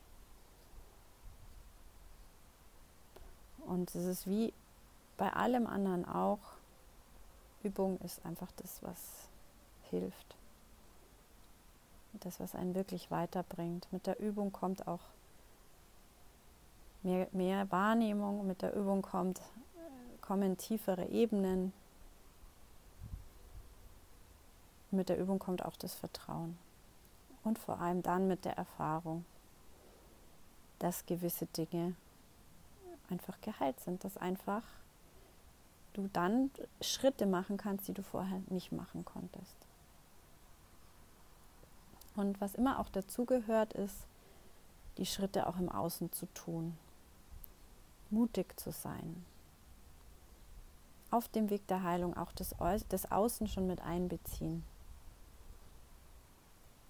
Und 3.66 3.95
es 3.95 4.05
ist 4.05 4.26
wie 4.26 4.53
bei 5.16 5.32
allem 5.32 5.66
anderen 5.66 6.05
auch, 6.05 6.40
Übung 7.62 7.99
ist 8.01 8.24
einfach 8.24 8.51
das, 8.57 8.82
was 8.82 9.28
hilft. 9.90 10.36
Das, 12.14 12.40
was 12.40 12.55
einen 12.55 12.74
wirklich 12.74 13.11
weiterbringt. 13.11 13.86
Mit 13.93 14.07
der 14.07 14.18
Übung 14.18 14.53
kommt 14.53 14.86
auch 14.88 15.01
mehr, 17.03 17.28
mehr 17.32 17.70
Wahrnehmung, 17.70 18.47
mit 18.47 18.62
der 18.62 18.74
Übung 18.74 19.03
kommt, 19.03 19.40
kommen 20.20 20.57
tiefere 20.57 21.07
Ebenen, 21.07 21.72
mit 24.93 25.09
der 25.09 25.18
Übung 25.18 25.38
kommt 25.38 25.64
auch 25.64 25.76
das 25.76 25.95
Vertrauen. 25.95 26.59
Und 27.45 27.59
vor 27.59 27.80
allem 27.80 28.03
dann 28.03 28.28
mit 28.28 28.45
der 28.45 28.57
Erfahrung, 28.57 29.24
dass 30.78 31.07
gewisse 31.07 31.47
Dinge 31.47 31.95
einfach 33.11 33.40
geheilt 33.40 33.80
sind, 33.80 34.05
dass 34.05 34.16
einfach 34.16 34.62
du 35.93 36.09
dann 36.12 36.51
Schritte 36.80 37.26
machen 37.26 37.57
kannst, 37.57 37.88
die 37.88 37.95
du 37.95 38.03
vorher 38.03 38.40
nicht 38.49 38.72
machen 38.72 39.05
konntest. 39.05 39.57
Und 42.14 42.40
was 42.40 42.55
immer 42.55 42.78
auch 42.78 42.88
dazugehört, 42.88 43.72
ist, 43.72 44.07
die 44.99 45.07
Schritte 45.07 45.47
auch 45.47 45.59
im 45.59 45.68
Außen 45.70 46.12
zu 46.12 46.26
tun, 46.34 46.76
mutig 48.11 48.59
zu 48.61 48.70
sein, 48.70 49.24
auf 51.11 51.28
dem 51.28 51.51
Weg 51.51 51.66
der 51.66 51.82
Heilung 51.82 52.16
auch 52.16 52.32
das, 52.32 52.55
das 52.88 53.11
Außen 53.11 53.47
schon 53.47 53.66
mit 53.66 53.80
einbeziehen 53.80 54.64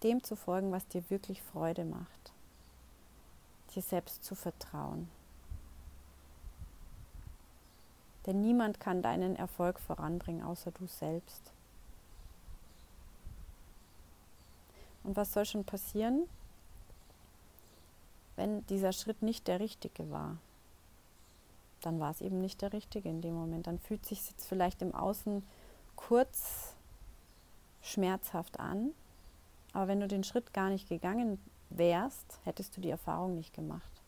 dem 0.02 0.22
zu 0.22 0.36
folgen, 0.36 0.72
was 0.72 0.86
dir 0.88 1.08
wirklich 1.10 1.42
Freude 1.42 1.84
macht. 1.84 2.32
Dir 3.74 3.82
selbst 3.82 4.24
zu 4.24 4.34
vertrauen. 4.34 5.08
Denn 8.26 8.40
niemand 8.40 8.78
kann 8.78 9.02
deinen 9.02 9.36
Erfolg 9.36 9.80
voranbringen, 9.80 10.42
außer 10.42 10.70
du 10.70 10.86
selbst. 10.86 11.52
Und 15.02 15.16
was 15.16 15.32
soll 15.32 15.44
schon 15.44 15.64
passieren, 15.64 16.28
wenn 18.36 18.64
dieser 18.66 18.92
Schritt 18.92 19.22
nicht 19.22 19.48
der 19.48 19.58
richtige 19.58 20.10
war? 20.10 20.36
Dann 21.80 21.98
war 21.98 22.12
es 22.12 22.20
eben 22.20 22.40
nicht 22.40 22.62
der 22.62 22.72
richtige 22.72 23.08
in 23.08 23.20
dem 23.20 23.34
Moment. 23.34 23.66
Dann 23.66 23.80
fühlt 23.80 24.06
sich 24.06 24.30
jetzt 24.30 24.46
vielleicht 24.46 24.82
im 24.82 24.94
Außen 24.94 25.44
kurz 25.96 26.76
schmerzhaft 27.82 28.60
an, 28.60 28.92
aber 29.72 29.88
wenn 29.88 30.00
du 30.00 30.08
den 30.08 30.24
Schritt 30.24 30.52
gar 30.52 30.68
nicht 30.68 30.88
gegangen 30.88 31.38
wärst, 31.70 32.40
hättest 32.44 32.76
du 32.76 32.80
die 32.80 32.90
Erfahrung 32.90 33.34
nicht 33.34 33.54
gemacht, 33.54 34.02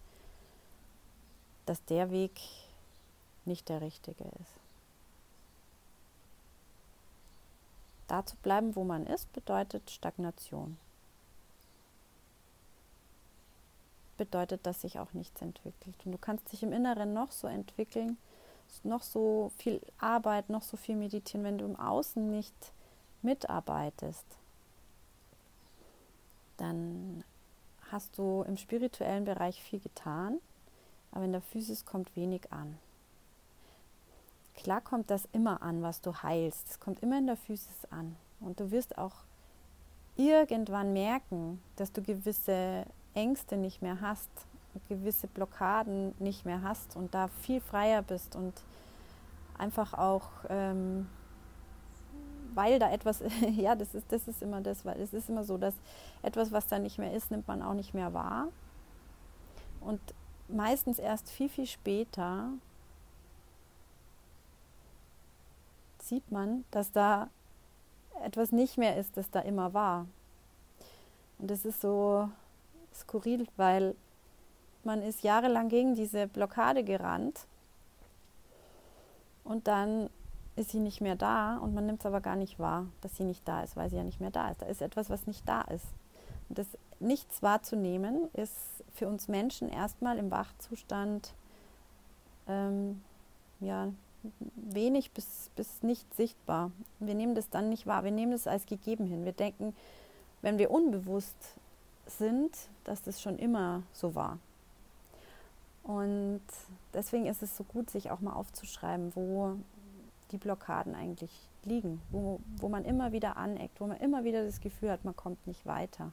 dass 1.67 1.85
der 1.85 2.11
Weg 2.11 2.41
nicht 3.45 3.69
der 3.69 3.81
richtige 3.81 4.25
ist. 4.25 4.61
Da 8.07 8.25
zu 8.25 8.37
bleiben, 8.37 8.77
wo 8.77 8.85
man 8.85 9.07
ist, 9.07 9.33
bedeutet 9.33 9.91
Stagnation. 9.91 10.77
Bedeutet, 14.19 14.67
dass 14.67 14.83
sich 14.83 14.99
auch 14.99 15.13
nichts 15.15 15.41
entwickelt. 15.41 15.97
Und 16.05 16.13
du 16.13 16.19
kannst 16.19 16.53
dich 16.53 16.63
im 16.63 16.73
Inneren 16.73 17.13
noch 17.15 17.33
so 17.33 17.49
entwickeln, 17.49 18.19
noch 18.83 19.03
so 19.03 19.51
viel 19.57 19.81
Arbeit, 19.99 20.51
noch 20.51 20.63
so 20.63 20.77
viel 20.77 20.97
meditieren, 20.97 21.45
wenn 21.45 21.59
du 21.59 21.65
im 21.65 21.77
Außen 21.77 22.31
nicht 22.31 22.55
mitarbeitest, 23.23 24.27
dann 26.57 27.25
hast 27.91 28.19
du 28.19 28.43
im 28.47 28.57
spirituellen 28.57 29.25
Bereich 29.25 29.63
viel 29.63 29.81
getan, 29.81 30.39
aber 31.13 31.25
in 31.25 31.33
der 31.33 31.41
Physis 31.41 31.85
kommt 31.85 32.15
wenig 32.17 32.53
an. 32.53 32.79
Klar 34.57 34.81
kommt 34.81 35.11
das 35.11 35.29
immer 35.33 35.63
an, 35.63 35.83
was 35.83 36.01
du 36.01 36.15
heilst. 36.23 36.71
Es 36.71 36.81
kommt 36.81 37.01
immer 37.01 37.19
in 37.19 37.27
der 37.27 37.37
Physis 37.37 37.87
an. 37.91 38.17
Und 38.41 38.61
du 38.61 38.71
wirst 38.71 38.99
auch 38.99 39.15
irgendwann 40.17 40.93
merken, 40.93 41.61
dass 41.77 41.93
du 41.93 42.03
gewisse 42.03 42.85
Ängste 43.15 43.57
nicht 43.57 43.83
mehr 43.83 44.01
hast, 44.01 44.31
gewisse 44.89 45.27
Blockaden 45.29 46.15
nicht 46.19 46.45
mehr 46.45 46.63
hast 46.63 46.97
und 46.97 47.15
da 47.15 47.29
viel 47.29 47.61
freier 47.61 48.03
bist 48.03 48.35
und 48.37 48.53
einfach 49.57 49.95
auch 49.95 50.29
ähm, 50.49 51.09
weil 52.55 52.79
da 52.79 52.91
etwas, 52.91 53.23
ja, 53.57 53.75
das 53.75 53.95
ist, 53.95 54.11
das 54.11 54.29
ist 54.29 54.43
immer 54.43 54.61
das, 54.61 54.85
weil 54.85 55.01
es 55.01 55.13
ist 55.13 55.29
immer 55.29 55.45
so, 55.45 55.59
dass 55.59 55.75
etwas, 56.23 56.53
was 56.53 56.67
da 56.67 56.79
nicht 56.79 56.99
mehr 56.99 57.13
ist, 57.13 57.31
nimmt 57.31 57.49
man 57.49 57.63
auch 57.63 57.75
nicht 57.75 57.95
mehr 57.95 58.13
wahr. 58.13 58.49
Und 59.81 60.01
meistens 60.49 60.99
erst 60.99 61.31
viel, 61.31 61.49
viel 61.49 61.67
später 61.67 62.49
sieht 65.99 66.31
man, 66.31 66.65
dass 66.71 66.93
da 66.93 67.29
etwas 68.23 68.53
nicht 68.53 68.79
mehr 68.79 68.97
ist, 68.97 69.17
das 69.17 69.31
da 69.31 69.41
immer 69.41 69.75
war. 69.75 70.07
Und 71.39 71.51
das 71.51 71.65
ist 71.65 71.81
so 71.81 72.29
skurril, 72.93 73.47
weil 73.57 73.95
man 74.85 75.03
ist 75.03 75.23
jahrelang 75.23 75.69
gegen 75.69 75.95
diese 75.95 76.27
Blockade 76.27 76.85
gerannt 76.85 77.47
und 79.43 79.67
dann 79.67 80.11
ist 80.57 80.71
sie 80.71 80.81
nicht 80.81 81.01
mehr 81.01 81.17
da 81.17 81.57
und 81.59 81.75
man 81.75 81.87
nimmt 81.87 82.01
es 82.01 82.07
aber 82.07 82.21
gar 82.21 82.37
nicht 82.37 82.59
wahr, 82.59 82.87
dass 83.01 83.17
sie 83.17 83.25
nicht 83.25 83.47
da 83.47 83.63
ist, 83.63 83.77
weil 83.77 83.91
sie 83.91 83.97
ja 83.97 84.05
nicht 84.05 84.21
mehr 84.21 84.31
da 84.31 84.51
ist. 84.51 84.63
Da 84.63 84.67
ist 84.67 84.83
etwas, 84.83 85.11
was 85.11 85.27
nicht 85.27 85.49
da 85.49 85.63
ist. 85.63 85.87
Und 86.49 86.59
das 86.59 86.69
Nichts 87.01 87.43
wahrzunehmen 87.43 88.31
ist 88.33 88.55
für 88.95 89.09
uns 89.09 89.29
Menschen 89.29 89.69
erstmal 89.69 90.19
im 90.19 90.31
Wachzustand 90.31 91.35
ähm, 92.47 93.03
ja 93.61 93.93
wenig 94.55 95.11
bis, 95.11 95.51
bis 95.57 95.83
nicht 95.83 96.15
sichtbar. 96.15 96.71
Wir 97.01 97.15
nehmen 97.15 97.35
das 97.35 97.51
dann 97.51 97.69
nicht 97.69 97.87
wahr, 97.87 98.05
wir 98.05 98.11
nehmen 98.11 98.33
das 98.33 98.47
als 98.47 98.65
gegeben 98.67 99.07
hin. 99.07 99.25
Wir 99.25 99.33
denken, 99.33 99.75
wenn 100.41 100.57
wir 100.57 100.71
unbewusst 100.71 101.37
sind, 102.07 102.57
dass 102.85 103.03
das 103.03 103.21
schon 103.21 103.39
immer 103.39 103.83
so 103.93 104.15
war. 104.15 104.39
Und 105.83 106.43
deswegen 106.95 107.27
ist 107.27 107.43
es 107.43 107.57
so 107.57 107.65
gut, 107.65 107.91
sich 107.91 108.11
auch 108.11 108.21
mal 108.21 108.33
aufzuschreiben, 108.33 109.15
wo 109.15 109.57
die 110.35 110.39
Blockaden 110.39 110.97
eigentlich 110.97 111.31
liegen, 111.63 112.03
wo, 112.11 112.41
wo 112.57 112.69
man 112.69 112.85
immer 112.85 113.13
wieder 113.13 113.37
aneckt, 113.37 113.81
wo 113.81 113.87
man 113.87 113.99
immer 113.99 114.25
wieder 114.25 114.45
das 114.45 114.61
Gefühl 114.61 114.91
hat, 114.91 115.05
man 115.05 115.15
kommt 115.15 115.47
nicht 115.47 115.65
weiter. 115.65 116.11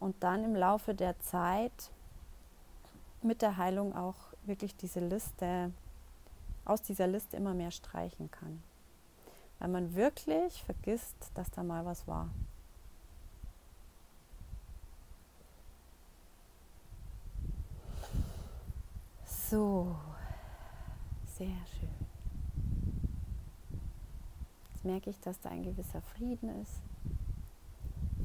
Und 0.00 0.16
dann 0.22 0.44
im 0.44 0.56
Laufe 0.56 0.94
der 0.94 1.18
Zeit 1.20 1.90
mit 3.22 3.40
der 3.40 3.56
Heilung 3.56 3.94
auch 3.94 4.16
wirklich 4.42 4.76
diese 4.76 5.00
Liste, 5.00 5.72
aus 6.64 6.82
dieser 6.82 7.06
Liste 7.06 7.36
immer 7.36 7.54
mehr 7.54 7.70
streichen 7.70 8.30
kann. 8.30 8.62
Weil 9.60 9.68
man 9.68 9.94
wirklich 9.94 10.62
vergisst, 10.64 11.30
dass 11.34 11.50
da 11.50 11.62
mal 11.62 11.84
was 11.84 12.06
war. 12.08 12.28
So, 19.24 19.96
sehr 21.24 21.46
schön. 21.46 21.87
Jetzt 24.78 24.84
merke 24.84 25.10
ich, 25.10 25.18
dass 25.18 25.40
da 25.40 25.48
ein 25.48 25.64
gewisser 25.64 26.00
Frieden 26.00 26.62
ist, 26.62 26.82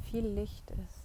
viel 0.04 0.28
Licht 0.28 0.70
ist. 0.70 1.04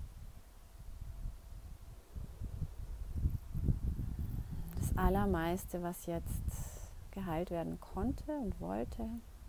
Das 4.78 4.94
Allermeiste, 4.98 5.82
was 5.82 6.04
jetzt 6.04 6.92
geheilt 7.12 7.50
werden 7.50 7.80
konnte 7.80 8.30
und 8.30 8.60
wollte, 8.60 9.08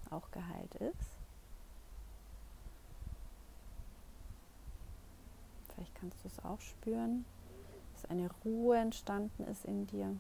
auch 0.10 0.32
geheilt 0.32 0.74
ist. 0.76 1.18
Vielleicht 5.76 5.96
kannst 5.96 6.24
du 6.24 6.30
es 6.30 6.46
auch 6.46 6.62
spüren, 6.62 7.26
dass 7.92 8.10
eine 8.10 8.30
Ruhe 8.46 8.78
entstanden 8.78 9.44
ist 9.44 9.66
in 9.66 9.86
dir. 9.86 10.16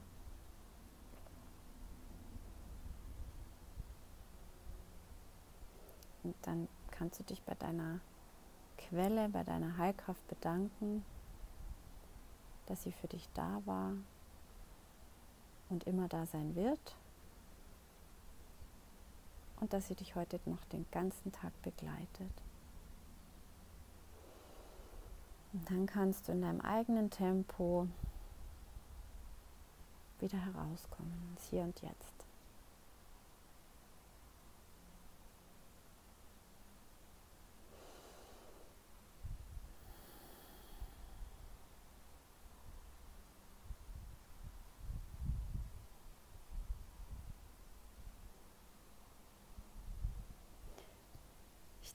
Und 6.24 6.36
dann 6.44 6.68
kannst 6.92 7.20
du 7.20 7.24
dich 7.24 7.42
bei 7.44 7.56
deiner 7.56 8.00
Quelle, 8.78 9.30
bei 9.30 9.44
deiner 9.44 9.78
Heilkraft 9.78 10.28
bedanken, 10.28 11.04
dass 12.66 12.84
sie 12.84 12.92
für 12.92 13.08
dich 13.08 13.28
da 13.34 13.62
war 13.66 13.94
und 15.70 15.86
immer 15.86 16.08
da 16.08 16.26
sein 16.26 16.56
wird 16.56 16.96
und 19.60 19.74
dass 19.74 19.88
sie 19.88 19.96
dich 19.96 20.16
heute 20.16 20.40
noch 20.46 20.64
den 20.66 20.86
ganzen 20.92 21.32
Tag 21.32 21.52
begleitet. 21.62 22.32
Und 25.52 25.70
dann 25.70 25.86
kannst 25.88 26.28
du 26.28 26.32
in 26.32 26.42
deinem 26.42 26.62
eigenen 26.62 27.10
Tempo 27.10 27.88
wieder 30.20 30.38
herauskommen, 30.38 31.14
ins 31.32 31.46
Hier 31.50 31.64
und 31.64 31.82
Jetzt. 31.82 32.29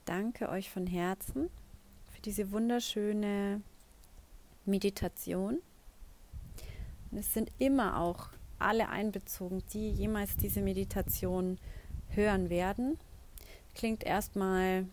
Danke 0.05 0.49
euch 0.49 0.69
von 0.69 0.87
Herzen 0.87 1.49
für 2.11 2.21
diese 2.21 2.51
wunderschöne 2.51 3.61
Meditation. 4.65 5.61
Und 7.11 7.17
es 7.17 7.33
sind 7.33 7.51
immer 7.59 7.99
auch 7.99 8.29
alle 8.59 8.89
einbezogen, 8.89 9.63
die 9.73 9.91
jemals 9.91 10.37
diese 10.37 10.61
Meditation 10.61 11.57
hören 12.09 12.49
werden. 12.49 12.97
Klingt 13.73 14.03
erstmal 14.03 14.85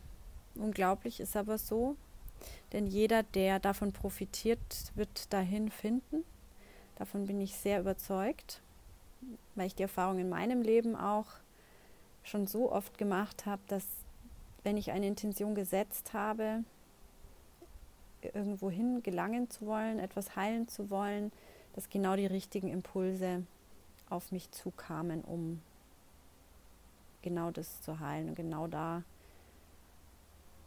unglaublich, 0.54 1.20
ist 1.20 1.36
aber 1.36 1.58
so. 1.58 1.96
Denn 2.72 2.86
jeder, 2.86 3.22
der 3.22 3.60
davon 3.60 3.92
profitiert, 3.92 4.92
wird 4.94 5.32
dahin 5.32 5.70
finden. 5.70 6.24
Davon 6.96 7.26
bin 7.26 7.40
ich 7.40 7.54
sehr 7.54 7.80
überzeugt, 7.80 8.60
weil 9.54 9.66
ich 9.66 9.74
die 9.74 9.84
Erfahrung 9.84 10.18
in 10.18 10.28
meinem 10.28 10.62
Leben 10.62 10.96
auch 10.96 11.26
schon 12.24 12.46
so 12.46 12.72
oft 12.72 12.98
gemacht 12.98 13.46
habe, 13.46 13.62
dass 13.68 13.84
wenn 14.62 14.76
ich 14.76 14.92
eine 14.92 15.06
Intention 15.06 15.54
gesetzt 15.54 16.12
habe, 16.12 16.64
irgendwohin 18.22 19.02
gelangen 19.02 19.50
zu 19.50 19.66
wollen, 19.66 19.98
etwas 19.98 20.36
heilen 20.36 20.68
zu 20.68 20.90
wollen, 20.90 21.32
dass 21.74 21.88
genau 21.88 22.16
die 22.16 22.26
richtigen 22.26 22.68
Impulse 22.68 23.44
auf 24.08 24.30
mich 24.30 24.50
zukamen, 24.50 25.22
um 25.22 25.60
genau 27.22 27.50
das 27.50 27.80
zu 27.82 28.00
heilen 28.00 28.28
und 28.28 28.34
genau 28.34 28.66
da 28.66 29.02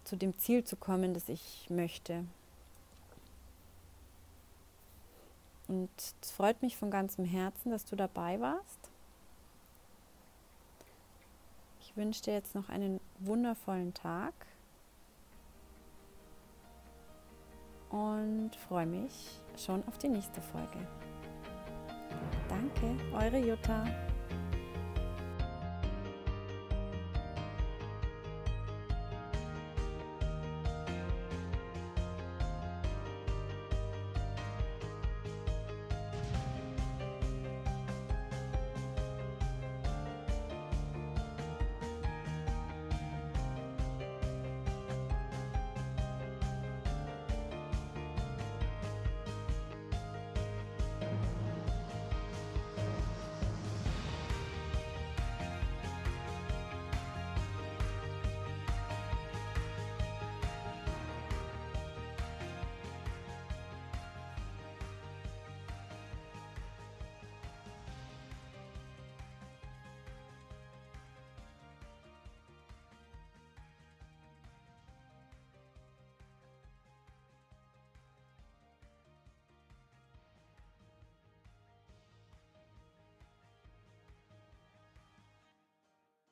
zu 0.04 0.16
dem 0.16 0.38
Ziel 0.38 0.64
zu 0.64 0.76
kommen, 0.76 1.14
das 1.14 1.30
ich 1.30 1.70
möchte. 1.70 2.26
Und 5.68 5.90
es 6.22 6.32
freut 6.32 6.62
mich 6.62 6.78
von 6.78 6.92
ganzem 6.92 7.26
Herzen, 7.26 7.72
dass 7.72 7.86
du 7.86 7.96
dabei 7.96 8.40
warst. 8.40 8.92
Ich 11.96 12.02
wünsche 12.02 12.24
dir 12.24 12.34
jetzt 12.34 12.56
noch 12.56 12.68
einen 12.68 13.00
wundervollen 13.20 13.94
Tag 13.94 14.34
und 17.90 18.52
freue 18.68 18.86
mich 18.86 19.40
schon 19.56 19.82
auf 19.88 19.98
die 19.98 20.10
nächste 20.10 20.42
Folge. 20.42 20.86
Danke, 22.50 23.02
eure 23.14 23.38
Jutta. 23.38 23.86